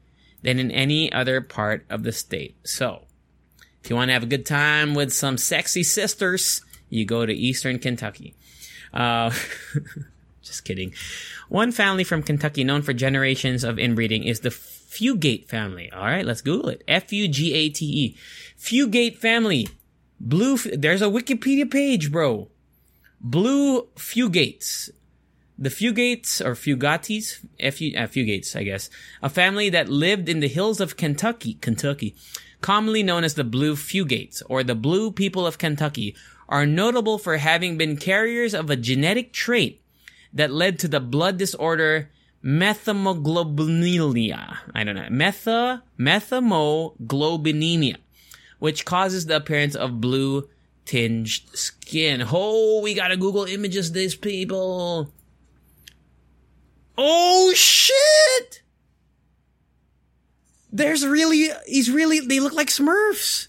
than 0.42 0.58
in 0.58 0.70
any 0.70 1.12
other 1.12 1.42
part 1.42 1.84
of 1.90 2.02
the 2.02 2.12
state. 2.12 2.56
So, 2.64 3.04
if 3.84 3.90
you 3.90 3.96
want 3.96 4.08
to 4.08 4.14
have 4.14 4.22
a 4.22 4.26
good 4.26 4.46
time 4.46 4.94
with 4.94 5.12
some 5.12 5.36
sexy 5.36 5.82
sisters, 5.82 6.62
you 6.88 7.04
go 7.04 7.26
to 7.26 7.32
eastern 7.32 7.78
Kentucky. 7.78 8.34
Uh, 8.92 9.30
Just 10.42 10.64
kidding. 10.64 10.92
One 11.48 11.72
family 11.72 12.04
from 12.04 12.22
Kentucky 12.22 12.64
known 12.64 12.82
for 12.82 12.92
generations 12.92 13.64
of 13.64 13.78
inbreeding 13.78 14.24
is 14.24 14.40
the 14.40 14.50
Fugate 14.50 15.48
family. 15.48 15.90
All 15.92 16.04
right, 16.04 16.26
let's 16.26 16.42
Google 16.42 16.68
it. 16.68 16.84
F 16.86 17.12
U 17.12 17.28
G 17.28 17.54
A 17.54 17.68
T 17.68 17.86
E. 17.86 18.16
Fugate 18.58 19.16
family. 19.16 19.68
Blue. 20.20 20.56
There's 20.58 21.02
a 21.02 21.06
Wikipedia 21.06 21.70
page, 21.70 22.12
bro. 22.12 22.48
Blue 23.20 23.88
Fugates. 23.96 24.90
The 25.58 25.68
Fugates 25.68 26.44
or 26.44 26.54
Fugatis, 26.54 27.44
F 27.60 27.80
U, 27.80 27.96
uh, 27.96 28.08
Fugates, 28.08 28.56
I 28.56 28.64
guess, 28.64 28.90
a 29.22 29.28
family 29.28 29.70
that 29.70 29.88
lived 29.88 30.28
in 30.28 30.40
the 30.40 30.48
hills 30.48 30.80
of 30.80 30.96
Kentucky, 30.96 31.54
Kentucky, 31.60 32.16
commonly 32.60 33.02
known 33.04 33.22
as 33.22 33.34
the 33.34 33.44
Blue 33.44 33.76
Fugates 33.76 34.42
or 34.48 34.64
the 34.64 34.74
Blue 34.74 35.12
People 35.12 35.46
of 35.46 35.58
Kentucky, 35.58 36.16
are 36.48 36.66
notable 36.66 37.16
for 37.16 37.36
having 37.36 37.78
been 37.78 37.96
carriers 37.96 38.54
of 38.54 38.70
a 38.70 38.76
genetic 38.76 39.32
trait 39.32 39.81
that 40.32 40.52
led 40.52 40.78
to 40.80 40.88
the 40.88 41.00
blood 41.00 41.38
disorder 41.38 42.10
methemoglobinemia. 42.44 44.58
I 44.74 44.84
don't 44.84 44.96
know. 44.96 45.08
Metha, 45.10 45.82
methemoglobinemia, 45.98 47.96
which 48.58 48.84
causes 48.84 49.24
the 49.26 49.36
appearance 49.36 49.74
of 49.74 49.98
blue 50.00 50.48
tinged 50.84 51.42
skin. 51.54 52.24
Oh, 52.30 52.82
we 52.82 52.92
gotta 52.94 53.16
Google 53.16 53.44
images 53.44 53.92
this 53.92 54.16
people. 54.16 55.12
Oh 56.98 57.52
shit! 57.54 58.62
There's 60.70 61.06
really, 61.06 61.48
he's 61.66 61.90
really, 61.90 62.20
they 62.20 62.40
look 62.40 62.52
like 62.54 62.68
Smurfs. 62.68 63.48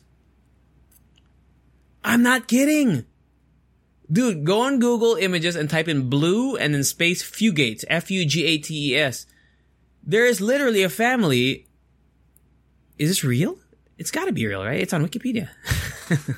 I'm 2.04 2.22
not 2.22 2.48
kidding. 2.48 3.06
Dude, 4.12 4.44
go 4.44 4.62
on 4.62 4.80
Google 4.80 5.16
Images 5.16 5.56
and 5.56 5.70
type 5.70 5.88
in 5.88 6.10
blue 6.10 6.56
and 6.56 6.74
then 6.74 6.84
space 6.84 7.24
Fugates, 7.24 7.86
F-U-G-A-T-E-S. 7.88 9.26
There 10.04 10.26
is 10.26 10.42
literally 10.42 10.84
a 10.84 10.90
family. 10.90 11.68
Is 12.98 13.10
this 13.10 13.24
real? 13.24 13.58
It's 13.98 14.12
gotta 14.12 14.34
be 14.34 14.46
real, 14.46 14.64
right? 14.64 14.82
It's 14.82 14.94
on 14.94 15.08
Wikipedia. 15.08 15.50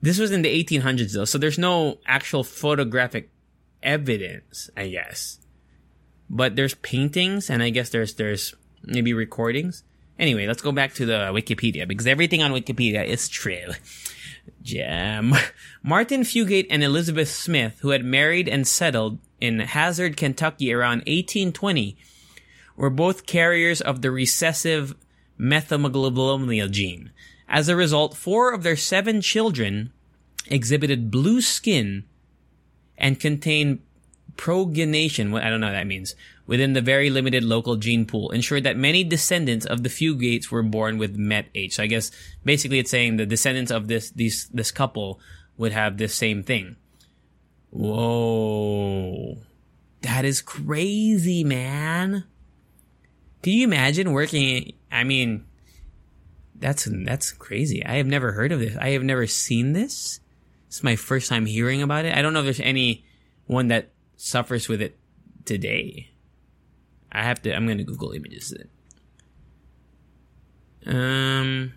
this 0.00 0.18
was 0.18 0.30
in 0.30 0.42
the 0.42 0.64
1800s 0.64 1.12
though, 1.12 1.24
so 1.24 1.38
there's 1.38 1.58
no 1.58 1.98
actual 2.06 2.44
photographic 2.44 3.30
evidence, 3.82 4.70
I 4.76 4.88
guess. 4.88 5.38
But 6.30 6.54
there's 6.54 6.74
paintings 6.74 7.50
and 7.50 7.62
I 7.62 7.70
guess 7.70 7.90
there's, 7.90 8.14
there's 8.14 8.54
maybe 8.84 9.12
recordings. 9.12 9.82
Anyway, 10.18 10.46
let's 10.46 10.62
go 10.62 10.72
back 10.72 10.94
to 10.94 11.06
the 11.06 11.30
Wikipedia 11.32 11.86
because 11.86 12.06
everything 12.06 12.42
on 12.42 12.52
Wikipedia 12.52 13.04
is 13.04 13.28
true. 13.28 13.68
Jam. 14.62 15.34
Martin 15.82 16.22
Fugate 16.22 16.66
and 16.70 16.82
Elizabeth 16.82 17.28
Smith, 17.28 17.78
who 17.80 17.90
had 17.90 18.04
married 18.04 18.48
and 18.48 18.66
settled 18.66 19.18
in 19.40 19.60
Hazard, 19.60 20.16
Kentucky 20.16 20.72
around 20.72 20.98
1820, 21.00 21.96
were 22.76 22.90
both 22.90 23.26
carriers 23.26 23.80
of 23.80 24.02
the 24.02 24.10
recessive 24.10 24.94
methemoglobinemia 25.38 26.70
gene. 26.70 27.10
As 27.48 27.68
a 27.68 27.76
result, 27.76 28.16
four 28.16 28.52
of 28.52 28.62
their 28.62 28.76
seven 28.76 29.20
children 29.20 29.92
exhibited 30.46 31.10
blue 31.10 31.40
skin 31.40 32.04
and 32.96 33.20
contained 33.20 33.80
progenation, 34.36 35.34
I 35.34 35.50
don't 35.50 35.60
know 35.60 35.68
what 35.68 35.72
that 35.72 35.86
means, 35.86 36.14
within 36.48 36.72
the 36.72 36.80
very 36.80 37.10
limited 37.10 37.44
local 37.44 37.76
gene 37.76 38.06
pool, 38.06 38.30
ensured 38.30 38.64
that 38.64 38.76
many 38.76 39.04
descendants 39.04 39.66
of 39.66 39.82
the 39.82 39.90
Fugates 39.90 40.50
were 40.50 40.62
born 40.62 40.96
with 40.96 41.14
MET-H. 41.14 41.76
So 41.76 41.82
I 41.82 41.86
guess 41.86 42.10
basically 42.42 42.78
it's 42.78 42.90
saying 42.90 43.18
the 43.18 43.26
descendants 43.26 43.70
of 43.70 43.86
this, 43.86 44.10
these, 44.10 44.48
this 44.48 44.70
couple 44.70 45.20
would 45.58 45.72
have 45.72 45.98
this 45.98 46.14
same 46.14 46.42
thing. 46.42 46.76
Whoa. 47.68 49.36
That 50.00 50.24
is 50.24 50.40
crazy, 50.40 51.44
man. 51.44 52.24
Can 53.42 53.52
you 53.52 53.64
imagine 53.64 54.12
working? 54.12 54.72
I 54.90 55.04
mean, 55.04 55.44
that's, 56.56 56.88
that's 56.90 57.30
crazy. 57.30 57.84
I 57.84 57.96
have 57.96 58.06
never 58.06 58.32
heard 58.32 58.52
of 58.52 58.60
this. 58.60 58.74
I 58.78 58.90
have 58.90 59.04
never 59.04 59.26
seen 59.26 59.74
this. 59.74 60.20
It's 60.68 60.82
my 60.82 60.96
first 60.96 61.28
time 61.28 61.44
hearing 61.44 61.82
about 61.82 62.06
it. 62.06 62.16
I 62.16 62.22
don't 62.22 62.32
know 62.32 62.40
if 62.40 62.46
there's 62.46 62.60
any 62.60 63.04
one 63.44 63.68
that 63.68 63.90
suffers 64.16 64.66
with 64.66 64.80
it 64.80 64.98
today. 65.44 66.08
I 67.10 67.22
have 67.22 67.42
to. 67.42 67.54
I'm 67.54 67.66
to 67.66 67.84
Google 67.84 68.12
images. 68.12 68.54
Um, 70.86 71.72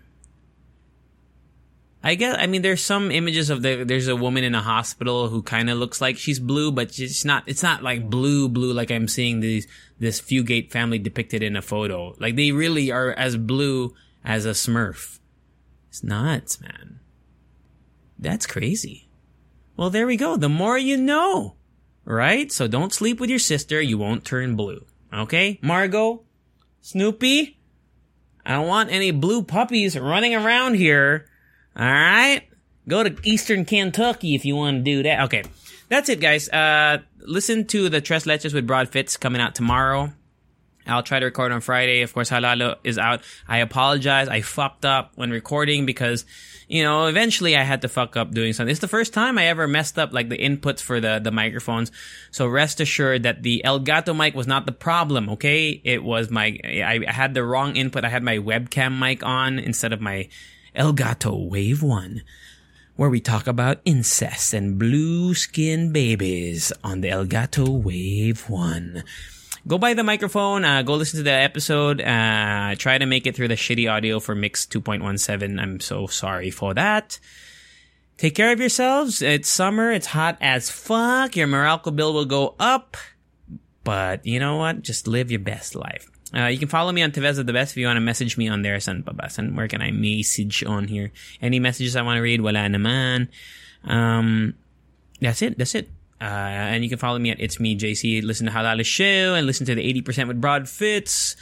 I 2.02 2.14
guess. 2.14 2.36
I 2.38 2.46
mean, 2.46 2.62
there's 2.62 2.82
some 2.82 3.10
images 3.10 3.50
of 3.50 3.62
the. 3.62 3.84
There's 3.84 4.08
a 4.08 4.16
woman 4.16 4.44
in 4.44 4.54
a 4.54 4.62
hospital 4.62 5.28
who 5.28 5.42
kind 5.42 5.70
of 5.70 5.78
looks 5.78 6.00
like 6.00 6.18
she's 6.18 6.38
blue, 6.38 6.70
but 6.70 6.94
she's 6.94 7.24
not. 7.24 7.44
It's 7.46 7.62
not 7.62 7.82
like 7.82 8.10
blue, 8.10 8.48
blue 8.48 8.72
like 8.72 8.90
I'm 8.90 9.08
seeing 9.08 9.40
these 9.40 9.66
this 9.98 10.20
Fugate 10.20 10.70
family 10.70 10.98
depicted 10.98 11.42
in 11.42 11.56
a 11.56 11.62
photo. 11.62 12.14
Like 12.18 12.36
they 12.36 12.52
really 12.52 12.90
are 12.90 13.12
as 13.12 13.36
blue 13.36 13.94
as 14.24 14.44
a 14.44 14.50
Smurf. 14.50 15.18
It's 15.88 16.02
nuts, 16.02 16.60
man. 16.60 17.00
That's 18.18 18.46
crazy. 18.46 19.08
Well, 19.76 19.90
there 19.90 20.06
we 20.06 20.16
go. 20.16 20.36
The 20.36 20.48
more 20.48 20.78
you 20.78 20.96
know 20.96 21.56
right? 22.04 22.50
So 22.50 22.66
don't 22.66 22.92
sleep 22.92 23.20
with 23.20 23.30
your 23.30 23.38
sister. 23.38 23.80
You 23.80 23.98
won't 23.98 24.24
turn 24.24 24.56
blue. 24.56 24.84
Okay? 25.12 25.58
Margot? 25.62 26.22
Snoopy? 26.80 27.58
I 28.44 28.52
don't 28.54 28.66
want 28.66 28.90
any 28.90 29.10
blue 29.10 29.42
puppies 29.42 29.98
running 29.98 30.34
around 30.34 30.74
here. 30.74 31.26
Alright? 31.78 32.48
Go 32.88 33.04
to 33.04 33.16
Eastern 33.22 33.64
Kentucky 33.64 34.34
if 34.34 34.44
you 34.44 34.56
want 34.56 34.78
to 34.78 34.82
do 34.82 35.02
that. 35.04 35.24
Okay. 35.24 35.44
That's 35.88 36.08
it, 36.08 36.20
guys. 36.20 36.48
Uh, 36.48 36.98
listen 37.18 37.66
to 37.68 37.88
the 37.88 38.00
Tres 38.00 38.24
Leches 38.24 38.54
with 38.54 38.66
Broad 38.66 38.88
Fits 38.88 39.16
coming 39.16 39.40
out 39.40 39.54
tomorrow. 39.54 40.12
I'll 40.86 41.02
try 41.02 41.20
to 41.20 41.26
record 41.26 41.52
on 41.52 41.60
Friday. 41.60 42.02
Of 42.02 42.12
course, 42.12 42.30
Halalo 42.30 42.76
is 42.82 42.98
out. 42.98 43.22
I 43.46 43.58
apologize. 43.58 44.28
I 44.28 44.40
fucked 44.40 44.84
up 44.84 45.12
when 45.14 45.30
recording 45.30 45.86
because, 45.86 46.24
you 46.68 46.82
know, 46.82 47.06
eventually 47.06 47.56
I 47.56 47.62
had 47.62 47.82
to 47.82 47.88
fuck 47.88 48.16
up 48.16 48.32
doing 48.32 48.52
something. 48.52 48.70
It's 48.70 48.80
the 48.80 48.88
first 48.88 49.14
time 49.14 49.38
I 49.38 49.46
ever 49.46 49.68
messed 49.68 49.98
up 49.98 50.12
like 50.12 50.28
the 50.28 50.38
inputs 50.38 50.80
for 50.80 51.00
the, 51.00 51.20
the 51.22 51.30
microphones. 51.30 51.92
So 52.30 52.46
rest 52.46 52.80
assured 52.80 53.22
that 53.22 53.42
the 53.42 53.62
Elgato 53.64 54.16
mic 54.16 54.34
was 54.34 54.46
not 54.46 54.66
the 54.66 54.72
problem. 54.72 55.28
Okay. 55.30 55.80
It 55.84 56.02
was 56.02 56.30
my, 56.30 56.58
I 56.64 57.04
had 57.06 57.34
the 57.34 57.44
wrong 57.44 57.76
input. 57.76 58.04
I 58.04 58.08
had 58.08 58.22
my 58.22 58.38
webcam 58.38 58.98
mic 58.98 59.24
on 59.24 59.58
instead 59.58 59.92
of 59.92 60.00
my 60.00 60.28
Elgato 60.74 61.48
Wave 61.48 61.82
1 61.82 62.22
where 62.94 63.08
we 63.08 63.20
talk 63.20 63.46
about 63.46 63.80
incest 63.86 64.52
and 64.52 64.78
blue 64.78 65.34
skin 65.34 65.92
babies 65.92 66.72
on 66.84 67.00
the 67.00 67.08
Elgato 67.08 67.68
Wave 67.82 68.50
1 68.50 69.02
go 69.66 69.78
buy 69.78 69.94
the 69.94 70.02
microphone, 70.02 70.64
uh, 70.64 70.82
go 70.82 70.94
listen 70.94 71.18
to 71.18 71.24
the 71.24 71.32
episode, 71.32 72.00
uh, 72.00 72.74
try 72.76 72.98
to 72.98 73.06
make 73.06 73.26
it 73.26 73.36
through 73.36 73.48
the 73.48 73.54
shitty 73.54 73.90
audio 73.90 74.20
for 74.20 74.34
Mix 74.34 74.66
2.17. 74.66 75.60
I'm 75.60 75.80
so 75.80 76.06
sorry 76.06 76.50
for 76.50 76.74
that. 76.74 77.18
Take 78.16 78.34
care 78.34 78.52
of 78.52 78.60
yourselves. 78.60 79.22
It's 79.22 79.48
summer. 79.48 79.90
It's 79.90 80.06
hot 80.06 80.38
as 80.40 80.70
fuck. 80.70 81.34
Your 81.36 81.48
Meralco 81.48 81.94
bill 81.94 82.12
will 82.12 82.24
go 82.24 82.54
up. 82.58 82.96
But 83.84 84.26
you 84.26 84.38
know 84.38 84.56
what? 84.56 84.82
Just 84.82 85.08
live 85.08 85.30
your 85.30 85.40
best 85.40 85.74
life. 85.74 86.08
Uh, 86.34 86.46
you 86.46 86.58
can 86.58 86.68
follow 86.68 86.92
me 86.92 87.02
on 87.02 87.10
Tevez 87.10 87.38
of 87.38 87.46
the 87.46 87.52
Best 87.52 87.72
if 87.72 87.76
you 87.76 87.86
want 87.86 87.96
to 87.96 88.00
message 88.00 88.38
me 88.38 88.48
on 88.48 88.62
there. 88.62 88.78
San 88.80 89.02
Babasan. 89.02 89.54
Where 89.54 89.68
can 89.68 89.82
I 89.82 89.90
message 89.90 90.64
on 90.64 90.88
here? 90.88 91.12
Any 91.40 91.58
messages 91.58 91.96
I 91.96 92.02
want 92.02 92.16
to 92.18 92.22
read? 92.22 92.40
Wala 92.40 92.60
naman. 92.60 93.28
Um, 93.84 94.54
that's 95.20 95.42
it. 95.42 95.58
That's 95.58 95.74
it. 95.74 95.90
Uh, 96.22 96.24
and 96.24 96.84
you 96.84 96.88
can 96.88 96.98
follow 96.98 97.18
me 97.18 97.30
at 97.30 97.40
It's 97.40 97.58
Me 97.58 97.76
JC. 97.76 98.22
Listen 98.22 98.46
to 98.46 98.52
Halal 98.52 98.84
Show 98.84 99.34
and 99.34 99.44
listen 99.44 99.66
to 99.66 99.74
the 99.74 100.02
80% 100.02 100.28
with 100.28 100.40
Broad 100.40 100.68
Fits. 100.68 101.34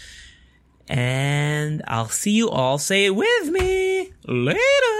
And 0.89 1.83
I'll 1.87 2.09
see 2.09 2.31
you 2.31 2.49
all. 2.49 2.79
Say 2.79 3.05
it 3.05 3.15
with 3.15 3.49
me 3.51 4.11
later. 4.25 5.00